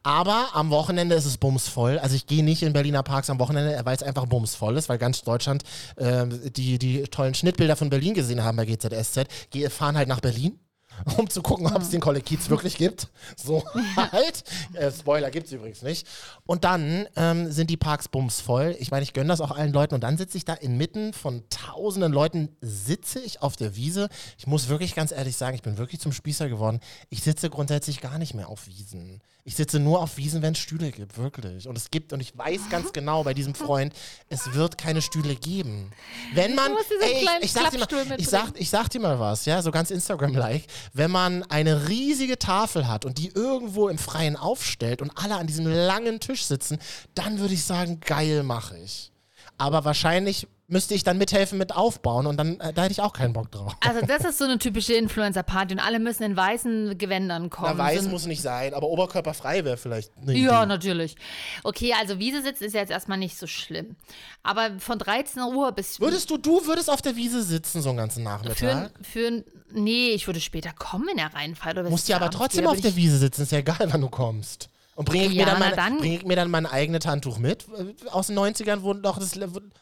Aber 0.03 0.49
am 0.55 0.71
Wochenende 0.71 1.15
ist 1.15 1.23
es 1.23 1.37
bumsvoll. 1.37 1.99
Also 1.99 2.17
ich 2.17 2.25
gehe 2.25 2.43
nicht 2.43 2.63
in 2.63 2.73
Berliner 2.73 3.01
Parks 3.01 3.29
am 3.29 3.39
Wochenende, 3.39 3.79
weil 3.85 3.95
es 3.95 4.03
einfach 4.03 4.25
bumsvoll 4.25 4.75
ist, 4.75 4.89
weil 4.89 4.97
ganz 4.97 5.21
Deutschland 5.21 5.63
ähm, 5.97 6.51
die, 6.51 6.79
die 6.79 7.03
tollen 7.03 7.33
Schnittbilder 7.33 7.77
von 7.77 7.89
Berlin 7.89 8.13
gesehen 8.13 8.43
haben 8.43 8.57
bei 8.57 8.65
GZSZ, 8.65 9.27
geh, 9.51 9.69
fahren 9.69 9.95
halt 9.95 10.09
nach 10.09 10.19
Berlin. 10.19 10.59
um 11.17 11.29
zu 11.29 11.41
gucken, 11.41 11.67
ob 11.67 11.81
es 11.81 11.89
den 11.89 11.99
Kolleg 11.99 12.25
Kiez 12.25 12.49
wirklich 12.49 12.77
gibt. 12.77 13.07
So 13.35 13.63
halt. 13.95 14.43
Äh, 14.73 14.91
Spoiler 14.91 15.31
gibt 15.31 15.47
es 15.47 15.53
übrigens 15.53 15.81
nicht. 15.81 16.07
Und 16.45 16.63
dann 16.63 17.07
ähm, 17.15 17.51
sind 17.51 17.69
die 17.69 17.77
Parks 17.77 18.07
bumsvoll. 18.07 18.75
Ich 18.79 18.91
meine, 18.91 19.03
ich 19.03 19.13
gönne 19.13 19.29
das 19.29 19.41
auch 19.41 19.51
allen 19.51 19.73
Leuten. 19.73 19.95
Und 19.95 20.01
dann 20.01 20.17
sitze 20.17 20.37
ich 20.37 20.45
da 20.45 20.53
inmitten 20.53 21.13
von 21.13 21.43
tausenden 21.49 22.11
Leuten, 22.11 22.49
sitze 22.61 23.19
ich 23.19 23.41
auf 23.41 23.55
der 23.55 23.75
Wiese. 23.75 24.09
Ich 24.37 24.47
muss 24.47 24.67
wirklich 24.67 24.95
ganz 24.95 25.11
ehrlich 25.11 25.37
sagen, 25.37 25.55
ich 25.55 25.61
bin 25.61 25.77
wirklich 25.77 26.01
zum 26.01 26.11
Spießer 26.11 26.49
geworden. 26.49 26.79
Ich 27.09 27.23
sitze 27.23 27.49
grundsätzlich 27.49 28.01
gar 28.01 28.17
nicht 28.17 28.33
mehr 28.33 28.49
auf 28.49 28.67
Wiesen. 28.67 29.21
Ich 29.43 29.55
sitze 29.55 29.79
nur 29.79 30.01
auf 30.01 30.17
Wiesen, 30.17 30.41
wenn 30.41 30.53
es 30.53 30.59
Stühle 30.59 30.91
gibt, 30.91 31.17
wirklich. 31.17 31.67
Und 31.67 31.77
es 31.77 31.89
gibt, 31.89 32.13
und 32.13 32.19
ich 32.19 32.37
weiß 32.37 32.69
ganz 32.69 32.93
genau 32.93 33.23
bei 33.23 33.33
diesem 33.33 33.55
Freund, 33.55 33.93
es 34.29 34.53
wird 34.53 34.77
keine 34.77 35.01
Stühle 35.01 35.35
geben. 35.35 35.91
Wenn 36.33 36.53
man, 36.53 36.71
ey, 37.01 37.27
ich, 37.39 37.45
ich, 37.45 37.51
sag 37.51 37.71
dir 37.71 37.79
mal, 37.79 37.87
ich, 38.17 38.27
sag, 38.27 38.51
ich 38.55 38.69
sag 38.69 38.89
dir 38.89 38.99
mal 38.99 39.19
was, 39.19 39.45
ja, 39.45 39.61
so 39.61 39.71
ganz 39.71 39.89
Instagram-like, 39.89 40.65
wenn 40.93 41.09
man 41.09 41.43
eine 41.43 41.89
riesige 41.89 42.37
Tafel 42.37 42.87
hat 42.87 43.05
und 43.05 43.17
die 43.17 43.29
irgendwo 43.29 43.89
im 43.89 43.97
Freien 43.97 44.35
aufstellt 44.35 45.01
und 45.01 45.11
alle 45.15 45.35
an 45.35 45.47
diesem 45.47 45.65
langen 45.65 46.19
Tisch 46.19 46.45
sitzen, 46.45 46.77
dann 47.15 47.39
würde 47.39 47.53
ich 47.53 47.63
sagen, 47.63 47.99
geil 47.99 48.43
mache 48.43 48.77
ich. 48.77 49.11
Aber 49.57 49.85
wahrscheinlich 49.85 50.47
müsste 50.71 50.93
ich 50.95 51.03
dann 51.03 51.17
mithelfen 51.17 51.57
mit 51.57 51.75
aufbauen 51.75 52.25
und 52.25 52.37
dann, 52.37 52.59
äh, 52.59 52.71
da 52.73 52.83
hätte 52.83 52.93
ich 52.93 53.01
auch 53.01 53.13
keinen 53.13 53.33
Bock 53.33 53.51
drauf. 53.51 53.75
Also 53.81 53.99
das 54.07 54.23
ist 54.25 54.37
so 54.37 54.45
eine 54.45 54.57
typische 54.57 54.93
Influencer-Party 54.93 55.73
und 55.75 55.79
alle 55.79 55.99
müssen 55.99 56.23
in 56.23 56.35
weißen 56.35 56.97
Gewändern 56.97 57.49
kommen. 57.49 57.73
Na, 57.77 57.83
weiß 57.83 58.03
So- 58.05 58.09
muss 58.09 58.25
nicht 58.25 58.41
sein, 58.41 58.73
aber 58.73 58.87
oberkörperfrei 58.87 59.65
wäre 59.65 59.77
vielleicht 59.77 60.11
eine 60.21 60.33
Ja, 60.37 60.59
Idee. 60.63 60.67
natürlich. 60.67 61.15
Okay, 61.63 61.93
also 61.99 62.17
Wiese 62.19 62.41
sitzen 62.41 62.63
ist 62.63 62.73
ja 62.73 62.79
jetzt 62.79 62.91
erstmal 62.91 63.17
nicht 63.17 63.37
so 63.37 63.45
schlimm. 63.47 63.95
Aber 64.43 64.71
von 64.79 64.97
13 64.97 65.43
Uhr 65.43 65.71
bis 65.73 65.99
Würdest 65.99 66.29
du, 66.29 66.37
du 66.37 66.65
würdest 66.65 66.89
auf 66.89 67.01
der 67.01 67.15
Wiese 67.15 67.43
sitzen 67.43 67.81
so 67.81 67.89
einen 67.89 67.97
ganzen 67.97 68.23
für, 68.23 68.29
Nachmittag? 68.29 68.91
für 69.03 69.43
nee, 69.73 70.09
ich 70.11 70.25
würde 70.27 70.39
später 70.41 70.71
kommen, 70.73 71.05
wenn 71.07 71.17
er 71.17 71.33
reinfällt. 71.33 71.77
Oder 71.77 71.89
Musst 71.89 72.07
ja 72.09 72.15
aber 72.15 72.31
trotzdem 72.31 72.65
auf 72.65 72.81
der 72.81 72.95
Wiese 72.95 73.17
sitzen, 73.17 73.43
ist 73.43 73.51
ja 73.51 73.59
egal, 73.59 73.87
wann 73.91 74.01
du 74.01 74.09
kommst. 74.09 74.69
Und 75.01 75.05
bringe 75.05 75.25
ich, 75.25 75.33
Ja, 75.33 75.57
mir 75.57 75.75
dann 75.75 75.97
bring 75.97 76.13
ich 76.13 76.25
mir 76.25 76.35
dann 76.35 76.51
mein 76.51 76.67
eigenes 76.67 77.07
Handtuch 77.07 77.39
mit? 77.39 77.65
Aus 78.11 78.27
den 78.27 78.37
90ern, 78.37 78.83
wo 78.83 78.93
noch 78.93 79.17
das 79.17 79.33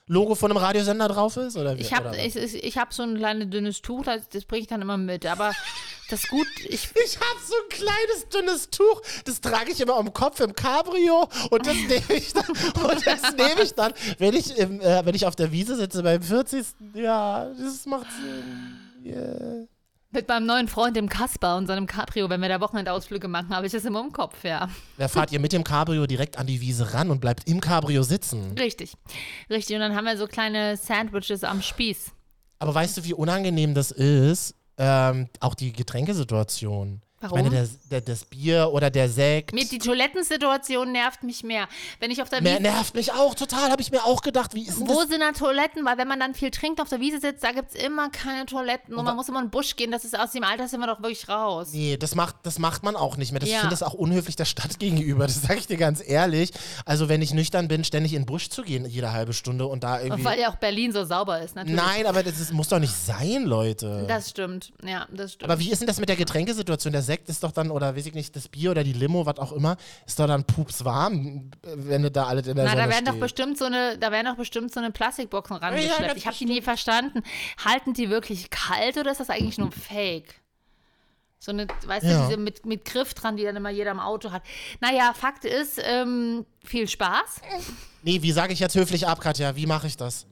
Logo 0.08 0.34
von 0.36 0.50
einem 0.50 0.64
Radiosender 0.64 1.10
drauf 1.10 1.36
ist? 1.36 1.58
Oder 1.58 1.78
wie, 1.78 1.82
Ich 1.82 1.94
habe 1.94 2.16
ich, 2.16 2.38
ich 2.38 2.78
hab 2.78 2.94
so 2.94 3.04
ein 3.04 3.18
kleines 3.18 3.50
dünnes 3.50 3.82
Tuch, 3.82 4.06
das, 4.06 4.30
das 4.30 4.46
bringe 4.46 4.62
ich 4.62 4.68
dann 4.68 4.82
immer 4.82 4.96
mit. 4.96 5.26
Aber 5.26 5.52
das 6.10 6.26
gut, 6.30 6.48
ich, 6.70 6.88
Ich 7.06 7.18
habe 7.18 7.40
so 7.46 7.54
ein 7.54 7.70
kleines, 7.70 8.30
dünnes 8.34 8.70
Tuch, 8.70 9.02
das 9.26 9.42
trage 9.42 9.74
ich 9.74 9.82
immer 9.82 9.98
am 9.98 10.14
Kopf 10.14 10.40
im 10.40 10.54
Cabrio 10.54 11.28
und 11.50 11.68
das 11.68 11.76
nehme 11.76 12.14
ich 12.14 12.32
dann, 12.32 12.46
und 12.90 13.06
das 13.06 13.36
nehme 13.36 13.62
ich 13.62 13.74
dann 13.74 13.92
wenn, 14.20 14.34
ich 14.34 14.58
im, 14.58 14.80
äh, 14.80 15.06
wenn 15.06 15.16
ich 15.16 15.26
auf 15.26 15.36
der 15.36 15.52
Wiese 15.52 15.76
sitze 15.76 16.02
beim 16.02 16.22
40. 16.22 16.66
Ja, 16.94 17.52
das 17.60 17.86
macht 17.86 18.08
Sinn. 18.14 18.78
Yeah. 19.06 19.68
Mit 20.12 20.28
meinem 20.28 20.46
neuen 20.46 20.68
Freund, 20.68 20.96
dem 20.96 21.08
Kasper 21.08 21.58
und 21.58 21.68
seinem 21.68 21.86
Cabrio, 21.86 22.30
wenn 22.30 22.42
wir 22.42 22.50
da 22.50 22.60
Wochenendausflüge 22.62 23.28
machen, 23.28 23.56
habe 23.56 23.68
ich 23.68 23.72
das 23.72 23.86
immer 23.86 24.02
im 24.02 24.12
Kopf, 24.12 24.44
ja. 24.44 24.70
Da 24.98 25.08
fahrt 25.08 25.32
ihr 25.32 25.40
mit 25.40 25.54
dem 25.54 25.64
Cabrio 25.64 26.08
direkt 26.08 26.38
an 26.38 26.48
die 26.48 26.62
Wiese 26.62 26.94
ran 26.94 27.12
und 27.12 27.22
bleibt 27.22 27.48
im 27.48 27.62
Cabrio 27.62 28.02
sitzen. 28.04 28.56
Richtig. 28.58 28.94
Richtig. 29.50 29.76
Und 29.76 29.82
dann 29.82 29.96
haben 29.96 30.06
wir 30.06 30.18
so 30.18 30.28
kleine 30.28 30.78
Sandwiches 30.78 31.44
am 31.44 31.62
Spieß. 31.62 32.12
Aber 32.60 32.74
weißt 32.74 32.98
du, 32.98 33.04
wie 33.04 33.14
unangenehm 33.14 33.74
das 33.74 33.92
ist? 33.92 34.56
Ähm, 34.78 35.30
auch 35.40 35.56
die 35.56 35.74
Getränkesituation. 35.74 37.02
Warum? 37.22 37.38
Ich 37.40 37.44
meine, 37.46 37.56
der, 37.68 37.70
der, 37.92 38.02
das 38.02 38.26
Bier 38.26 38.70
oder 38.72 38.90
der 38.90 39.10
Sekt. 39.10 39.54
Mir 39.54 39.66
die 39.66 39.80
Toilettensituation 39.80 40.92
nervt 40.92 41.24
mich 41.24 41.44
mehr. 41.44 41.68
Wenn 42.00 42.12
ich 42.12 42.22
auf 42.22 42.30
der 42.30 42.42
Mehr 42.42 42.54
Wiese. 42.54 42.64
nervt 42.64 42.96
mich 42.96 43.12
auch 43.14 43.36
total, 43.36 43.72
habe 43.72 43.82
ich 43.82 43.92
mir 43.92 44.04
auch 44.06 44.22
gedacht. 44.22 44.54
Wie 44.54 44.64
ist 44.68 44.80
Wo 44.80 45.00
das? 45.02 45.10
sind 45.10 45.20
da 45.22 45.32
Toiletten? 45.32 45.86
Weil 45.86 45.98
wenn 45.98 46.08
man 46.08 46.20
dann 46.20 46.34
viel 46.34 46.52
trinkt 46.52 46.82
auf 46.82 46.90
der 46.90 47.00
Wiese 47.00 47.20
sitzt, 47.20 47.44
da 47.44 47.52
gibt 47.52 47.76
es 47.76 47.84
immer 47.84 48.10
keine 48.10 48.46
Toiletten 48.46 48.94
und 48.96 49.06
man 49.06 49.16
muss 49.16 49.28
immer 49.30 49.40
in 49.40 49.46
den 49.46 49.52
Busch 49.52 49.76
gehen. 49.76 49.92
Das 49.92 50.06
ist 50.06 50.18
aus 50.18 50.32
dem 50.32 50.44
Alter 50.44 50.68
sind 50.68 50.80
wir 50.80 50.88
doch 50.88 51.00
wirklich 51.02 51.28
raus. 51.30 51.70
Nee, 51.74 51.98
das 51.98 52.16
macht, 52.16 52.36
das 52.44 52.60
macht 52.60 52.84
man 52.84 52.96
auch 52.96 53.18
nicht 53.18 53.32
mehr. 53.32 53.40
Das, 53.40 53.50
Ich 53.50 53.54
Ja. 53.56 53.62
finde 53.62 53.74
das 53.74 53.84
auch 53.84 53.94
unhöflich 53.94 54.36
der 54.36 54.46
Stadt 54.46 54.80
gegenüber. 54.80 55.26
Das 55.28 55.42
sage 55.42 55.60
ich 55.60 55.68
dir 55.68 55.78
ganz 55.78 56.02
ehrlich. 56.06 56.52
Also, 56.86 57.10
wenn 57.10 57.22
ich 57.22 57.34
nüchtern 57.34 57.68
bin, 57.68 57.84
ständig 57.84 58.14
in 58.14 58.22
den 58.22 58.26
Busch 58.26 58.50
zu 58.50 58.62
gehen, 58.64 58.86
jede 58.86 59.12
halbe 59.12 59.34
Stunde 59.34 59.66
und 59.68 59.84
da 59.84 60.00
irgendwie. 60.02 60.24
Weil 60.24 60.40
ja 60.40 60.50
auch 60.52 60.56
Berlin 60.58 60.92
so 60.92 61.04
sauber 61.06 61.42
ist, 61.42 61.56
natürlich. 61.56 61.76
Nein, 61.76 62.06
aber 62.06 62.24
das 62.24 62.40
ist, 62.40 62.54
muss 62.54 62.68
doch 62.70 62.80
nicht 62.80 62.94
sein, 62.96 63.44
Leute. 63.44 64.06
Das 64.08 64.30
stimmt. 64.30 64.72
Ja, 64.86 65.08
das 65.12 65.34
stimmt. 65.34 65.52
aber 65.52 65.60
wie 65.60 65.72
ist 65.72 65.80
denn 65.80 65.88
das 65.88 66.00
mit 66.00 66.10
der 66.10 66.16
Getränkesituation? 66.16 66.94
Der 66.94 67.02
Sekt 67.10 67.28
ist 67.28 67.44
doch 67.44 67.52
dann, 67.52 67.72
oder 67.72 67.96
weiß 67.96 68.06
ich 68.06 68.14
nicht, 68.14 68.36
das 68.36 68.48
Bier 68.48 68.70
oder 68.70 68.84
die 68.84 68.94
Limo, 68.94 69.26
was 69.26 69.40
auch 69.40 69.52
immer, 69.52 69.78
ist 70.06 70.20
doch 70.20 70.28
dann 70.28 70.44
pups 70.44 70.86
warm, 70.86 71.50
wenn 71.64 72.04
du 72.04 72.12
da 72.12 72.26
alle 72.28 72.42
in 72.42 72.56
der 72.56 72.66
Na, 72.66 72.70
Sonne 72.70 72.84
da 72.84 72.90
werden 72.90 73.06
doch 73.06 73.16
bestimmt 73.20 73.58
so 73.58 73.66
eine, 73.66 73.98
da 73.98 74.12
werden 74.12 74.28
doch 74.28 74.36
bestimmt 74.36 74.72
so 74.72 74.80
eine 74.80 74.92
Plastikboxen 74.92 75.56
rangeschleppt. 75.56 76.02
ganz 76.02 76.18
ich 76.20 76.28
habe 76.28 76.38
die 76.38 76.46
nie 76.46 76.62
verstanden. 76.62 77.24
Halten 77.66 77.94
die 77.94 78.12
wirklich 78.12 78.52
kalt 78.52 78.96
oder 78.98 79.10
ist 79.12 79.20
das 79.20 79.32
eigentlich 79.32 79.58
nur 79.58 79.72
Fake? 79.72 80.36
So 81.40 81.52
eine, 81.52 81.66
weißt 81.88 82.06
Ja. 82.06 82.20
du, 82.20 82.26
diese 82.28 82.38
mit, 82.38 82.68
mit 82.68 82.86
Griff 82.86 83.16
dran, 83.16 83.38
die 83.38 83.44
dann 83.44 83.56
immer 83.56 83.72
jeder 83.72 83.90
im 83.90 84.00
Auto 84.00 84.30
hat. 84.30 84.44
Naja, 84.80 85.14
Fakt 85.16 85.46
ist, 85.46 85.82
ähm, 85.84 86.46
viel 86.64 86.88
Spaß. 86.88 87.42
Nee, 88.04 88.22
wie 88.22 88.32
sage 88.32 88.54
ich 88.54 88.60
jetzt 88.60 88.76
höflich 88.76 89.08
ab, 89.08 89.20
Katja? 89.20 89.56
Wie 89.56 89.66
mache 89.66 89.88
ich 89.88 89.98
das? 89.98 90.28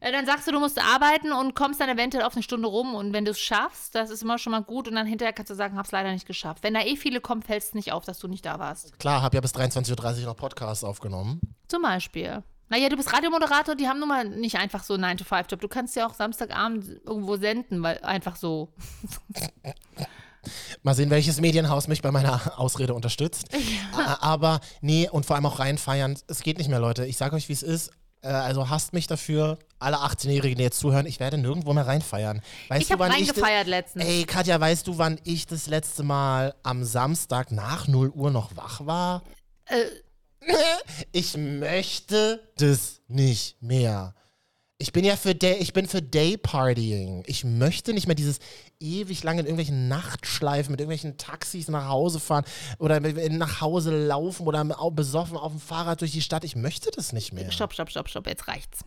Äh, 0.00 0.12
Dann 0.12 0.26
sagst 0.26 0.46
du, 0.46 0.52
du 0.52 0.60
musst 0.60 0.78
arbeiten 0.80 1.32
und 1.32 1.54
kommst 1.54 1.80
dann 1.80 1.88
eventuell 1.88 2.24
auf 2.24 2.34
eine 2.34 2.42
Stunde 2.42 2.68
rum 2.68 2.94
und 2.94 3.12
wenn 3.12 3.24
du 3.24 3.32
es 3.32 3.40
schaffst, 3.40 3.94
das 3.94 4.10
ist 4.10 4.22
immer 4.22 4.38
schon 4.38 4.52
mal 4.52 4.62
gut 4.62 4.86
und 4.88 4.94
dann 4.94 5.06
hinterher 5.06 5.32
kannst 5.32 5.50
du 5.50 5.54
sagen, 5.54 5.76
hab's 5.76 5.90
leider 5.92 6.12
nicht 6.12 6.26
geschafft. 6.26 6.62
Wenn 6.62 6.74
da 6.74 6.80
eh 6.82 6.96
viele 6.96 7.20
kommen, 7.20 7.42
fällt 7.42 7.62
es 7.62 7.74
nicht 7.74 7.92
auf, 7.92 8.04
dass 8.04 8.18
du 8.18 8.28
nicht 8.28 8.44
da 8.46 8.58
warst. 8.58 8.98
Klar, 8.98 9.22
habe 9.22 9.36
ja 9.36 9.40
bis 9.40 9.54
23.30 9.54 10.20
Uhr 10.20 10.26
noch 10.26 10.36
Podcasts 10.36 10.84
aufgenommen. 10.84 11.40
Zum 11.68 11.82
Beispiel. 11.82 12.42
Naja, 12.70 12.88
du 12.90 12.96
bist 12.96 13.12
Radiomoderator, 13.12 13.74
die 13.76 13.88
haben 13.88 13.98
nun 13.98 14.08
mal 14.08 14.28
nicht 14.28 14.56
einfach 14.56 14.84
so 14.84 14.92
einen 14.94 15.04
9-to-5-Job. 15.18 15.58
Du 15.60 15.68
kannst 15.68 15.96
ja 15.96 16.06
auch 16.06 16.12
Samstagabend 16.12 17.00
irgendwo 17.06 17.36
senden, 17.38 17.82
weil 17.82 17.98
einfach 18.02 18.36
so. 18.36 18.72
Mal 20.82 20.94
sehen, 20.94 21.10
welches 21.10 21.40
Medienhaus 21.40 21.88
mich 21.88 22.00
bei 22.02 22.10
meiner 22.10 22.58
Ausrede 22.58 22.94
unterstützt. 22.94 23.48
A- 23.96 24.18
Aber 24.20 24.60
nee, 24.80 25.08
und 25.10 25.26
vor 25.26 25.36
allem 25.36 25.46
auch 25.46 25.58
reinfeiern. 25.58 26.18
Es 26.26 26.42
geht 26.42 26.58
nicht 26.58 26.68
mehr, 26.70 26.78
Leute. 26.80 27.04
Ich 27.06 27.16
sage 27.16 27.34
euch, 27.36 27.48
wie 27.48 27.52
es 27.54 27.62
ist. 27.62 27.90
Äh, 28.22 28.28
Also 28.28 28.68
hasst 28.68 28.92
mich 28.92 29.06
dafür, 29.06 29.58
alle 29.78 29.96
18-Jährigen, 29.98 30.56
die 30.58 30.64
jetzt 30.64 30.78
zuhören, 30.80 31.06
ich 31.06 31.20
werde 31.20 31.38
nirgendwo 31.38 31.72
mehr 31.72 31.86
reinfeiern. 31.86 32.40
Weißt 32.68 32.82
Ich 32.82 32.88
du, 32.88 32.92
habe 32.94 33.04
wann 33.04 33.12
ich 33.12 33.28
reingefeiert 33.28 33.66
letztens. 33.66 34.04
Ey, 34.04 34.24
Katja, 34.24 34.60
weißt 34.60 34.86
du, 34.86 34.98
wann 34.98 35.20
ich 35.24 35.46
das 35.46 35.66
letzte 35.66 36.02
Mal 36.02 36.54
am 36.62 36.84
Samstag 36.84 37.52
nach 37.52 37.86
0 37.88 38.10
Uhr 38.10 38.30
noch 38.30 38.56
wach 38.56 38.84
war? 38.86 39.22
Äh. 39.66 39.84
Ich 41.12 41.36
möchte 41.36 42.40
das 42.56 43.00
nicht 43.08 43.60
mehr. 43.62 44.14
Ich 44.80 44.92
bin 44.92 45.04
ja 45.04 45.16
für 45.16 45.34
Day, 45.34 45.56
ich 45.56 45.72
bin 45.72 45.88
für 45.88 46.00
Daypartying. 46.00 47.24
Ich 47.26 47.42
möchte 47.42 47.92
nicht 47.92 48.06
mehr 48.06 48.14
dieses 48.14 48.38
ewig 48.78 49.24
lange 49.24 49.40
in 49.40 49.46
irgendwelchen 49.46 49.88
Nachtschleifen 49.88 50.70
mit 50.70 50.80
irgendwelchen 50.80 51.16
Taxis 51.16 51.66
nach 51.66 51.88
Hause 51.88 52.20
fahren 52.20 52.44
oder 52.78 53.00
nach 53.00 53.60
Hause 53.60 54.06
laufen 54.06 54.46
oder 54.46 54.64
besoffen 54.92 55.36
auf 55.36 55.50
dem 55.50 55.60
Fahrrad 55.60 56.00
durch 56.00 56.12
die 56.12 56.22
Stadt. 56.22 56.44
Ich 56.44 56.54
möchte 56.54 56.92
das 56.92 57.12
nicht 57.12 57.32
mehr. 57.32 57.50
Stopp, 57.50 57.72
stopp, 57.72 57.90
stopp, 57.90 58.08
stopp, 58.08 58.28
jetzt 58.28 58.46
reicht's. 58.46 58.84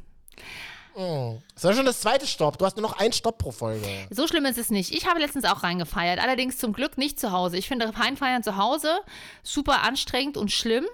Das 1.56 1.64
war 1.64 1.74
schon 1.74 1.86
das 1.86 2.02
zweite 2.02 2.28
Stopp. 2.28 2.58
Du 2.58 2.66
hast 2.66 2.76
nur 2.76 2.84
noch 2.84 3.00
einen 3.00 3.14
Stopp 3.14 3.38
pro 3.38 3.52
Folge. 3.52 3.86
So 4.10 4.28
schlimm 4.28 4.46
ist 4.46 4.58
es 4.58 4.70
nicht. 4.70 4.94
Ich 4.94 5.08
habe 5.08 5.20
letztens 5.20 5.46
auch 5.46 5.64
reingefeiert, 5.64 6.20
allerdings 6.20 6.58
zum 6.58 6.74
Glück 6.74 6.98
nicht 6.98 7.20
zu 7.20 7.32
Hause. 7.32 7.58
Ich 7.58 7.68
finde 7.68 7.98
Reinfeiern 7.98 8.44
zu 8.44 8.58
Hause 8.58 9.00
super 9.44 9.84
anstrengend 9.84 10.38
und 10.38 10.52
schlimm, 10.52 10.86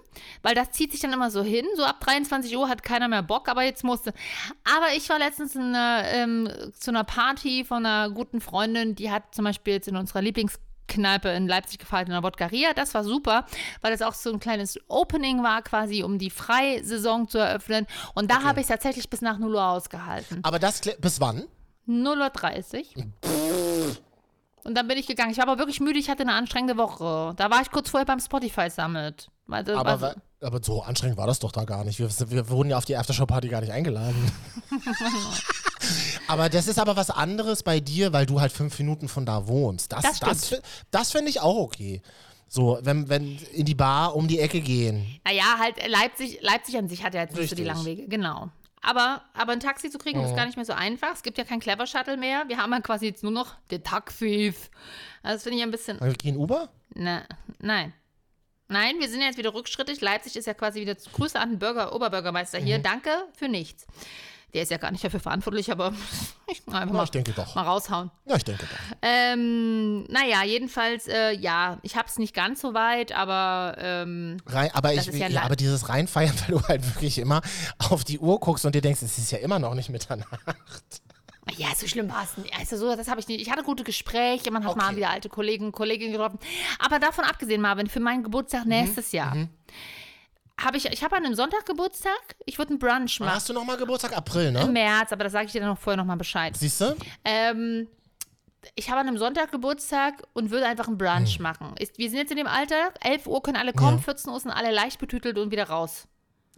weil 0.44 0.56
das 0.56 0.72
zieht 0.72 0.92
sich 0.92 1.02
dann 1.02 1.14
immer 1.14 1.32
so 1.32 1.44
hin. 1.44 1.66
So 1.76 1.84
ab 1.84 2.00
23 2.02 2.56
Uhr 2.56 2.70
hat 2.70 2.84
keiner 2.84 3.08
mehr 3.08 3.24
Bock, 3.24 3.50
aber 3.50 3.64
jetzt 3.64 3.84
musste. 3.84 4.14
Aber 4.64 4.96
ich 4.96 5.10
war 5.10 5.20
letztens 5.20 5.56
in 5.56 5.76
einer, 5.76 6.08
ähm, 6.08 6.50
zu 6.78 6.92
einer 6.92 7.04
Party 7.04 7.66
von 7.66 7.86
einer 7.86 8.10
guten 8.12 8.42
Freundin, 8.42 8.96
die 8.96 9.12
hat 9.12 9.34
zum 9.34 9.46
Beispiel 9.46 9.74
jetzt 9.74 9.88
in 9.88 9.96
unserer 9.96 10.22
Lieblingskneipe 10.88 11.30
in 11.30 11.48
Leipzig 11.48 11.80
gefeiert, 11.80 12.08
in 12.08 12.14
der 12.14 12.24
Wodkaria. 12.24 12.74
Das 12.74 12.94
war 12.94 13.04
super, 13.04 13.46
weil 13.82 13.92
das 13.92 14.02
auch 14.02 14.14
so 14.14 14.32
ein 14.32 14.40
kleines 14.40 14.80
Opening 14.88 15.44
war, 15.44 15.62
quasi, 15.62 16.04
um 16.04 16.18
die 16.18 16.30
Freisaison 16.30 17.28
zu 17.28 17.38
eröffnen. 17.38 17.88
Und 18.16 18.32
da 18.32 18.44
habe 18.44 18.62
ich 18.62 18.68
tatsächlich 18.68 19.10
bis 19.10 19.22
nach 19.22 19.38
0 19.38 19.54
Uhr 19.56 19.64
ausgehalten. 19.66 20.40
Aber 20.44 20.60
das 20.60 20.82
bis 21.00 21.20
wann? 21.20 21.46
0.30 21.88 22.98
Uhr. 22.98 23.96
Und 24.64 24.76
dann 24.76 24.88
bin 24.88 24.98
ich 24.98 25.08
gegangen. 25.08 25.32
Ich 25.32 25.38
war 25.38 25.48
aber 25.48 25.58
wirklich 25.60 25.80
müde, 25.80 25.98
ich 26.00 26.10
hatte 26.10 26.24
eine 26.24 26.34
anstrengende 26.34 26.78
Woche. 26.78 27.34
Da 27.38 27.50
war 27.50 27.62
ich 27.62 27.72
kurz 27.72 27.90
vorher 27.90 28.06
beim 28.06 28.20
Spotify 28.20 28.70
Summit. 28.70 29.30
Das 29.48 29.70
Aber, 29.70 29.86
war 29.86 29.98
so- 30.00 30.06
wa- 30.08 30.16
aber 30.48 30.60
so 30.62 30.82
anstrengend 30.84 31.18
war 31.18 31.26
das 31.28 31.40
doch 31.40 31.54
da 31.54 31.64
gar 31.64 31.86
nicht. 31.86 32.00
Wir, 32.00 32.10
wir 32.30 32.50
wurden 32.50 32.70
ja 32.70 32.78
auf 32.78 32.84
die 32.86 32.98
Aftershow-Party 32.98 33.48
gar 33.48 33.62
nicht 33.62 33.72
eingeladen. 33.72 34.30
aber 36.28 36.50
das 36.50 36.68
ist 36.68 36.80
aber 36.80 36.96
was 36.96 37.10
anderes 37.10 37.64
bei 37.64 37.80
dir, 37.80 38.14
weil 38.14 38.26
du 38.26 38.40
halt 38.42 38.52
fünf 38.52 38.78
Minuten 38.80 39.08
von 39.08 39.26
da 39.26 39.48
wohnst. 39.48 39.92
Das, 39.92 40.04
Das 40.04 40.20
das, 40.20 40.48
stimmt. 40.48 40.62
das, 40.92 41.12
finde 41.12 41.30
ich 41.30 41.42
auch 41.42 41.58
okay. 41.58 42.02
So, 42.48 42.80
wenn, 42.82 43.10
wenn 43.10 43.38
in 43.54 43.66
die 43.66 43.76
Bar 43.76 44.16
um 44.16 44.28
die 44.28 44.40
Ecke 44.40 44.62
gehen. 44.62 45.20
naja, 45.26 45.58
halt 45.60 45.76
Leipzig, 45.88 46.40
Leipzig 46.42 46.78
an 46.78 46.88
sich 46.88 47.04
hat 47.04 47.14
ja 47.14 47.22
jetzt 47.22 47.36
nicht 47.36 47.50
so 47.50 47.56
die 47.56 47.64
langen 47.64 47.86
Wege. 47.86 48.08
Genau. 48.08 48.50
Aber, 48.82 49.22
aber 49.34 49.52
ein 49.52 49.60
Taxi 49.60 49.90
zu 49.90 49.98
kriegen 49.98 50.24
ist 50.24 50.36
gar 50.36 50.46
nicht 50.46 50.56
mehr 50.56 50.64
so 50.64 50.72
einfach. 50.72 51.14
Es 51.14 51.24
gibt 51.24 51.38
ja 51.38 51.44
kein 51.44 51.60
Clever 51.60 51.88
Shuttle 51.88 52.16
mehr. 52.16 52.46
Wir 52.48 52.58
haben 52.58 52.72
ja 52.72 52.80
quasi 52.80 53.08
jetzt 53.08 53.24
nur 53.24 53.34
noch 53.34 53.56
den 53.70 53.84
Taxis. 53.84 54.70
Also 55.24 55.36
das 55.36 55.44
finde 55.44 55.58
ich 55.58 55.64
ein 55.64 55.72
bisschen. 55.72 56.00
Also 56.00 56.16
gehen 56.16 56.38
Uber? 56.38 56.70
Ne, 56.94 57.26
nein. 57.60 57.94
Nein, 58.70 58.96
wir 59.00 59.10
sind 59.10 59.22
ja 59.22 59.28
jetzt 59.28 59.38
wieder 59.38 59.54
rückschrittig. 59.54 60.00
Leipzig 60.02 60.36
ist 60.36 60.46
ja 60.46 60.54
quasi 60.54 60.82
wieder 60.82 60.98
zu 60.98 61.10
Grüße 61.10 61.40
an 61.40 61.52
den 61.52 61.60
Bürger, 61.60 61.94
Oberbürgermeister 61.94 62.60
hier. 62.60 62.80
Danke 62.80 63.10
für 63.34 63.48
nichts. 63.48 63.88
Der 64.54 64.64
ist 64.64 64.72
ja 64.72 64.78
gar 64.78 64.92
nicht 64.92 65.04
dafür 65.04 65.20
verantwortlich, 65.20 65.72
aber 65.72 65.94
ich 66.48 66.62
einfach 66.68 66.80
Ja, 66.82 66.86
mal, 66.94 67.04
ich 67.04 67.12
denke 67.12 67.34
doch. 67.34 67.54
mal 67.56 67.64
raushauen. 67.64 68.10
Ja, 68.26 68.36
ich 68.38 68.46
denke 68.46 68.66
doch. 68.66 68.98
Ähm, 69.02 70.04
naja, 70.06 70.44
jedenfalls, 70.46 71.08
äh, 71.08 71.32
ja, 71.34 71.80
ich 71.84 71.96
habe 71.98 72.08
es 72.08 72.18
nicht 72.18 72.34
ganz 72.34 72.62
so 72.62 72.74
weit, 72.74 73.12
aber 73.12 73.76
ähm, 73.78 74.38
Rein, 74.48 74.70
aber, 74.74 74.94
ich, 74.94 75.06
ja 75.08 75.28
ja, 75.28 75.42
aber 75.44 75.56
dieses 75.58 75.90
Reinfeiern, 75.90 76.34
weil 76.48 76.58
du 76.58 76.68
halt 76.68 76.86
wirklich 76.96 77.18
immer 77.20 77.42
auf 77.90 78.04
die 78.06 78.20
Uhr 78.20 78.40
guckst 78.40 78.66
und 78.66 78.74
dir 78.74 78.82
denkst, 78.82 79.02
es 79.02 79.18
ist 79.18 79.32
ja 79.32 79.40
immer 79.40 79.60
noch 79.60 79.74
nicht 79.76 79.90
Mitternacht. 79.90 80.32
ja, 81.58 81.68
so 81.76 81.86
schlimm 81.88 82.10
war 82.10 82.24
es 82.24 82.38
nicht. 82.38 82.58
Also 82.58 82.78
so, 82.78 82.96
das 82.96 83.08
habe 83.10 83.20
ich 83.20 83.28
nicht. 83.28 83.42
Ich 83.42 83.52
hatte 83.52 83.64
gute 83.64 83.84
Gespräche, 83.84 84.50
man 84.52 84.66
hat 84.66 84.76
mal 84.78 84.88
Okay. 84.88 84.96
wieder 84.98 85.10
alte 85.10 85.30
Kollegen 85.30 85.66
und 85.68 85.72
Kolleginnen 85.74 86.14
getroffen. 86.14 86.40
Aber 86.80 87.00
davon 87.00 87.26
abgesehen, 87.26 87.62
Marvin, 87.62 87.88
für 87.88 88.00
meinen 88.00 88.24
Geburtstag 88.24 88.64
Mhm, 88.64 88.70
nächstes 88.70 89.12
Jahr 89.12 89.36
habe 90.60 90.78
ich, 90.78 90.86
ich 90.86 91.04
habe 91.04 91.16
an 91.16 91.26
einem 91.26 91.36
Sonntag 91.36 91.66
Geburtstag, 91.66 92.36
ich 92.46 92.58
würde 92.58 92.72
einen 92.72 92.80
Brunch 92.80 93.20
machen. 93.20 93.34
hast 93.34 93.50
du 93.50 93.54
nochmal 93.54 93.78
Geburtstag? 93.78 94.16
April, 94.16 94.48
Im 94.48 94.54
ne? 94.54 94.66
März, 94.66 95.12
aber 95.12 95.24
da 95.26 95.30
sage 95.30 95.46
ich 95.46 95.52
dir 95.52 95.62
dann 95.62 95.70
noch 95.70 95.78
vorher 95.80 95.98
noch 95.98 96.06
mal 96.06 96.16
Bescheid. 96.18 96.56
Siehst 96.58 96.82
du? 96.82 96.96
Ähm, 97.24 97.88
ich 98.76 98.90
habe 98.90 99.00
an 99.00 99.08
einem 99.08 99.18
Sonntag 99.18 99.52
Geburtstag 99.52 100.24
und 100.34 100.50
würde 100.50 100.66
einfach 100.66 100.88
einen 100.88 100.98
Brunch 100.98 101.40
machen. 101.40 101.76
Ist, 101.78 101.98
wir 101.98 102.10
sind 102.10 102.20
jetzt 102.20 102.32
in 102.32 102.38
dem 102.38 102.48
Alter, 102.48 102.92
11 103.02 103.28
Uhr 103.28 103.42
können 103.44 103.58
alle 103.58 103.74
kommen, 103.74 103.98
Ja. 103.98 104.04
14 104.04 104.32
Uhr 104.32 104.40
sind 104.40 104.52
alle 104.52 104.72
leicht 104.72 105.00
betütelt 105.00 105.38
und 105.38 105.52
wieder 105.52 105.70
raus. 105.70 106.08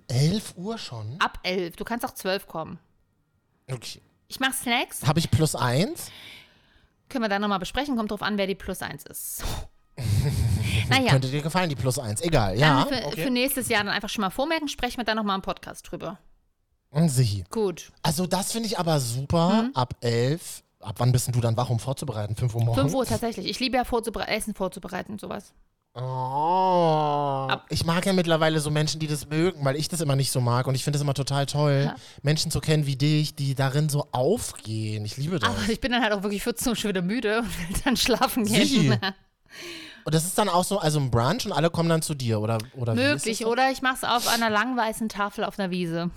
11 0.08 0.54
Uhr 0.56 0.78
schon? 0.78 1.16
Ab 1.20 1.40
11. 1.44 1.76
Du 1.76 1.84
kannst 1.84 2.06
auch 2.06 2.14
12 2.14 2.48
kommen. 2.48 2.80
Okay. 3.70 4.02
Ich 4.28 4.40
mache 4.40 4.54
Snacks. 4.54 5.06
Habe 5.06 5.20
ich 5.20 5.30
plus 5.30 5.56
eins? 5.56 6.10
Können 7.10 7.24
wir 7.24 7.30
dann 7.30 7.42
nochmal 7.42 7.60
besprechen. 7.60 7.96
Kommt 7.96 8.12
drauf 8.12 8.22
an, 8.22 8.38
wer 8.38 8.48
die 8.48 8.56
Plus 8.56 8.82
1 8.82 9.04
ist. 9.06 9.44
Naja, 10.90 11.12
Könnte 11.12 11.28
dir 11.30 11.42
gefallen, 11.42 11.70
die 11.70 11.76
plus 11.76 12.00
eins. 12.00 12.22
Egal, 12.22 12.58
ja. 12.58 12.84
dann 12.84 12.94
für, 12.94 13.08
okay. 13.08 13.24
für 13.24 13.30
nächstes 13.30 13.70
Jahr 13.70 13.84
dann 13.84 13.94
einfach 13.94 14.10
schon 14.10 14.22
mal 14.22 14.30
vormerken. 14.30 14.68
Sprechen 14.68 14.98
wir 14.98 15.06
dann 15.06 15.18
nochmal 15.18 15.36
im 15.36 15.42
Podcast 15.42 15.90
drüber. 15.90 16.20
Und 16.92 17.10
Sie. 17.10 17.44
Gut. 17.50 17.92
Also 18.02 18.26
das 18.26 18.52
finde 18.52 18.68
ich 18.68 18.80
aber 18.80 19.00
super. 19.00 19.64
Mhm. 19.64 19.72
Ab 19.76 19.96
11. 20.02 20.64
Ab 20.82 20.96
wann 21.00 21.12
bist 21.12 21.28
denn 21.28 21.34
du 21.34 21.42
dann 21.42 21.58
wach, 21.58 21.70
um 21.70 21.80
vorzubereiten? 21.80 22.36
5 22.36 22.56
Uhr 22.56 22.64
morgens? 22.64 22.82
5 22.84 22.94
Uhr 22.94 23.06
tatsächlich. 23.06 23.48
Ich 23.48 23.60
liebe 23.60 23.78
ja 23.78 23.84
vorzubere 23.84 24.28
Essen 24.28 24.54
vorzubereiten 24.54 25.14
und 25.14 25.22
sowas. 25.22 25.54
Oh. 25.96 27.48
Ich 27.70 27.84
mag 27.84 28.06
ja 28.06 28.14
mittlerweile 28.14 28.60
so 28.60 28.70
Menschen, 28.70 29.00
die 29.00 29.08
das 29.08 29.28
mögen, 29.28 29.66
weil 29.66 29.76
ich 29.76 29.88
das 29.90 30.02
immer 30.02 30.16
nicht 30.16 30.32
so 30.32 30.40
mag. 30.40 30.68
Und 30.68 30.76
ich 30.76 30.84
finde 30.84 30.98
es 30.98 31.02
immer 31.02 31.14
total 31.14 31.46
toll, 31.46 31.84
Ja. 31.88 31.96
Menschen 32.22 32.52
zu 32.52 32.62
kennen 32.62 32.86
wie 32.86 32.96
dich, 32.96 33.36
die 33.36 33.56
darin 33.56 33.90
so 33.90 34.08
aufgehen. 34.12 35.04
Ich 35.04 35.18
liebe 35.18 35.40
das. 35.40 35.50
Aber 35.50 35.70
ich 35.70 35.82
bin 35.82 35.92
dann 35.92 36.02
halt 36.02 36.14
auch 36.14 36.24
wirklich 36.24 36.44
14 36.44 36.70
Uhr 36.70 36.76
schon 36.76 36.90
wieder 36.90 37.02
müde 37.02 37.40
und 37.40 37.70
will 37.70 37.82
dann 37.84 37.98
schlafen 37.98 38.46
Sie. 38.46 38.94
Und 40.10 40.16
das 40.16 40.26
ist 40.26 40.40
dann 40.40 40.50
auch 40.50 40.64
so, 40.64 40.80
also 40.80 41.00
ein 41.00 41.12
Brunch 41.12 41.46
und 41.46 41.52
alle 41.52 41.70
kommen 41.70 41.88
dann 41.88 42.02
zu 42.02 42.16
dir, 42.16 42.42
oder? 42.42 42.58
oder 42.76 42.96
Möglich, 42.96 43.46
oder 43.46 43.70
ich 43.70 43.84
mache 43.84 43.98
es 43.98 44.04
auf 44.04 44.28
einer 44.28 44.50
lang 44.50 44.76
weißen 44.76 45.08
Tafel 45.08 45.44
auf 45.44 45.60
einer 45.60 45.70
Wiese. 45.70 46.10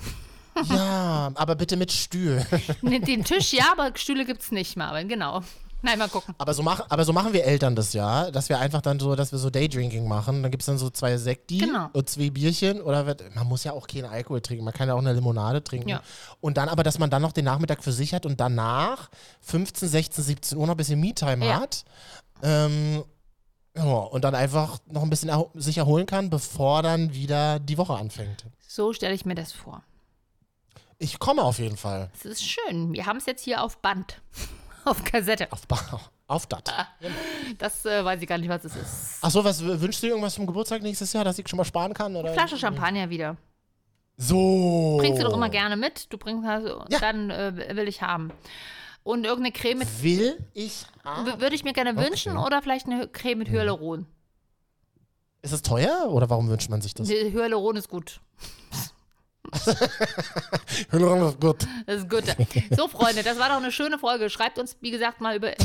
Ja, 0.71 1.31
aber 1.35 1.57
bitte 1.57 1.77
mit 1.77 1.93
Stühl. 1.93 2.43
Den 2.83 3.23
Tisch 3.23 3.53
ja, 3.53 3.67
aber 3.71 3.91
Stühle 3.95 4.25
gibt 4.25 4.41
es 4.41 4.51
nicht, 4.51 4.79
Marvin, 4.79 5.09
genau. 5.09 5.43
Nein, 5.83 5.99
mal 5.99 6.09
gucken. 6.09 6.35
Aber 6.39 6.55
so, 6.55 6.63
machen, 6.63 6.87
aber 6.89 7.05
so 7.05 7.13
machen 7.13 7.35
wir 7.35 7.45
Eltern 7.45 7.77
das 7.77 7.93
ja, 7.93 8.31
dass 8.31 8.49
wir 8.49 8.59
einfach 8.61 8.81
dann 8.81 8.99
so, 8.99 9.15
dass 9.15 9.31
wir 9.31 9.39
so 9.39 9.51
Daydrinking 9.51 10.09
machen. 10.09 10.43
Dann 10.43 10.51
gibt 10.51 10.63
es 10.63 10.67
dann 10.69 10.79
so 10.79 10.89
zwei 10.89 11.19
Sekti 11.19 11.59
Genau. 11.59 11.91
und 11.93 12.09
zwei 12.09 12.31
Bierchen. 12.31 12.81
Oder 12.81 13.05
wird, 13.05 13.23
man 13.37 13.47
muss 13.47 13.63
ja 13.65 13.73
auch 13.73 13.87
keinen 13.87 14.07
Alkohol 14.07 14.41
trinken, 14.41 14.65
man 14.65 14.73
kann 14.73 14.89
ja 14.89 14.95
auch 14.95 15.01
eine 15.01 15.13
Limonade 15.13 15.63
trinken. 15.63 15.91
Ja. 15.91 16.01
Und 16.41 16.57
dann 16.57 16.71
aber, 16.71 16.83
dass 16.83 16.99
man 16.99 17.11
dann 17.11 17.21
noch 17.21 17.33
den 17.33 17.45
Nachmittag 17.45 17.85
für 17.85 17.93
sich 17.93 18.15
hat 18.15 18.25
und 18.25 18.41
danach 18.41 19.11
15, 19.43 19.87
16, 19.87 20.25
17 20.25 20.57
Uhr 20.57 20.67
noch 20.67 20.73
ein 20.75 20.79
bisschen 20.79 20.99
Me-Time 20.99 21.45
Ja. 21.45 21.61
hat. 21.61 21.85
Ähm, 22.43 23.05
ja, 23.77 23.83
und 23.85 24.23
dann 24.25 24.35
einfach 24.35 24.79
noch 24.87 25.03
ein 25.03 25.11
bisschen 25.11 25.29
erho 25.29 25.51
sich 25.55 25.79
erholen 25.79 26.07
kann, 26.07 26.31
bevor 26.31 26.83
dann 26.83 27.13
wieder 27.15 27.59
die 27.59 27.79
Woche 27.79 27.95
anfängt. 27.95 28.45
So 28.67 28.93
stelle 28.93 29.15
ich 29.15 29.25
mir 29.25 29.35
das 29.35 29.53
vor. 29.53 29.83
Ich 30.99 31.19
komme 31.19 31.43
auf 31.43 31.59
jeden 31.59 31.77
Fall. 31.77 32.11
Es 32.15 32.25
ist 32.25 32.45
schön. 32.45 32.93
Wir 32.93 33.07
haben 33.07 33.17
es 33.19 33.27
jetzt 33.27 33.43
hier 33.43 33.63
auf 33.63 33.79
Band. 33.79 34.21
Auf 34.85 35.05
Kassette. 35.05 35.47
Auf, 35.53 35.65
Ba- 35.69 36.01
auf 36.27 36.47
das. 36.47 36.61
Das 37.59 37.87
äh, 37.87 38.05
weiß 38.05 38.21
ich 38.21 38.27
gar 38.29 38.37
nicht, 38.39 38.49
was 38.49 38.65
es 38.65 38.75
ist. 38.75 39.19
Achso, 39.23 39.45
was 39.45 39.63
wünschst 39.65 40.03
du 40.03 40.07
dir 40.07 40.11
irgendwas 40.11 40.35
zum 40.35 40.45
Geburtstag 40.45 40.83
nächstes 40.83 41.13
Jahr, 41.13 41.23
dass 41.23 41.39
ich 41.39 41.49
schon 41.49 41.57
mal 41.57 41.65
sparen 41.65 41.95
kann? 41.95 42.17
Oder? 42.17 42.33
Flasche 42.33 42.59
Champagner 42.59 43.09
wieder. 43.09 43.37
So. 44.17 44.97
Bringst 44.99 45.21
du 45.23 45.25
doch 45.27 45.35
immer 45.35 45.51
gerne 45.51 45.77
mit. 45.77 46.13
Du 46.13 46.19
bringst 46.19 46.45
also, 46.49 46.85
Ja. 46.89 46.99
dann 46.99 47.31
äh, 47.31 47.77
will 47.77 47.87
ich 47.87 48.03
haben. 48.03 48.33
Und 49.05 49.25
irgendeine 49.25 49.53
Creme 49.53 49.79
mit. 49.81 50.03
Will 50.03 50.38
ich 50.55 50.85
haben? 51.05 51.41
Würde 51.41 51.55
ich 51.55 51.65
mir 51.65 51.73
gerne 51.73 51.97
wünschen 51.97 52.37
oder 52.37 52.62
vielleicht 52.62 52.87
eine 52.87 53.09
Creme 53.09 53.38
mit 53.38 53.49
Hyaluron. 53.51 54.07
Ist 55.43 55.53
es 55.53 55.62
teuer 55.62 56.09
oder 56.09 56.31
warum 56.31 56.49
wünscht 56.49 56.71
man 56.71 56.81
sich 56.81 56.95
das? 56.95 57.09
Hyaluron 57.09 57.77
ist 57.77 57.88
gut. 57.88 58.21
Gut. 61.41 61.67
Das 61.87 61.97
ist 61.97 62.11
gut. 62.11 62.25
So, 62.77 62.88
Freunde, 62.88 63.23
das 63.23 63.38
war 63.38 63.49
doch 63.49 63.57
eine 63.57 63.73
schöne 63.73 63.99
Folge. 63.99 64.31
Schreibt 64.31 64.59
uns, 64.59 64.77
wie 64.81 64.91
gesagt, 64.91 65.21
mal 65.21 65.37
über. 65.37 65.53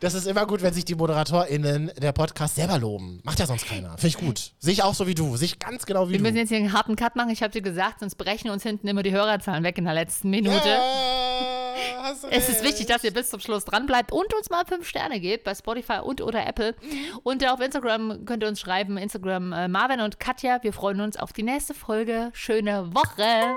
Das 0.00 0.14
ist 0.14 0.26
immer 0.26 0.46
gut, 0.46 0.62
wenn 0.62 0.74
sich 0.74 0.84
die 0.84 0.96
ModeratorInnen 0.96 1.92
der 1.96 2.10
Podcast 2.12 2.56
selber 2.56 2.78
loben. 2.78 3.20
Macht 3.22 3.38
ja 3.38 3.46
sonst 3.46 3.66
keiner. 3.66 3.90
Finde 3.90 4.08
ich 4.08 4.16
gut. 4.16 4.52
Sehe 4.58 4.72
ich 4.72 4.82
auch 4.82 4.94
so 4.94 5.06
wie 5.06 5.14
du. 5.14 5.36
Sehe 5.36 5.46
ich 5.46 5.58
ganz 5.60 5.86
genau 5.86 6.08
wie 6.08 6.12
Wir 6.12 6.18
du. 6.18 6.24
müssen 6.24 6.36
jetzt 6.38 6.48
hier 6.48 6.58
einen 6.58 6.72
harten 6.72 6.96
Cut 6.96 7.14
machen. 7.14 7.30
Ich 7.30 7.40
habe 7.42 7.52
dir 7.52 7.62
gesagt, 7.62 8.00
sonst 8.00 8.16
brechen 8.16 8.50
uns 8.50 8.64
hinten 8.64 8.88
immer 8.88 9.04
die 9.04 9.12
Hörerzahlen 9.12 9.62
weg 9.62 9.78
in 9.78 9.84
der 9.84 9.94
letzten 9.94 10.30
Minute. 10.30 10.68
Ja, 10.68 10.80
Es 12.30 12.48
ist 12.48 12.64
wichtig, 12.64 12.86
dass 12.86 13.04
ihr 13.04 13.12
bis 13.12 13.30
zum 13.30 13.40
Schluss 13.40 13.64
dran 13.64 13.86
bleibt 13.86 14.12
und 14.12 14.34
uns 14.34 14.50
mal 14.50 14.64
fünf 14.66 14.88
Sterne 14.88 15.20
gebt 15.20 15.44
bei 15.44 15.54
Spotify 15.54 16.00
und 16.02 16.20
oder 16.20 16.46
Apple. 16.46 16.74
Und 17.22 17.42
äh, 17.42 17.48
auf 17.48 17.60
Instagram 17.60 18.24
könnt 18.24 18.42
ihr 18.42 18.48
uns 18.48 18.60
schreiben, 18.60 18.96
Instagram 18.98 19.52
äh, 19.52 19.68
Marvin 19.68 20.00
und 20.00 20.18
Katja. 20.20 20.58
Wir 20.62 20.72
freuen 20.72 21.00
uns 21.00 21.16
auf 21.16 21.32
die 21.32 21.42
nächste 21.42 21.74
Folge. 21.74 22.30
Schöne 22.32 22.91
Woche. 22.92 23.56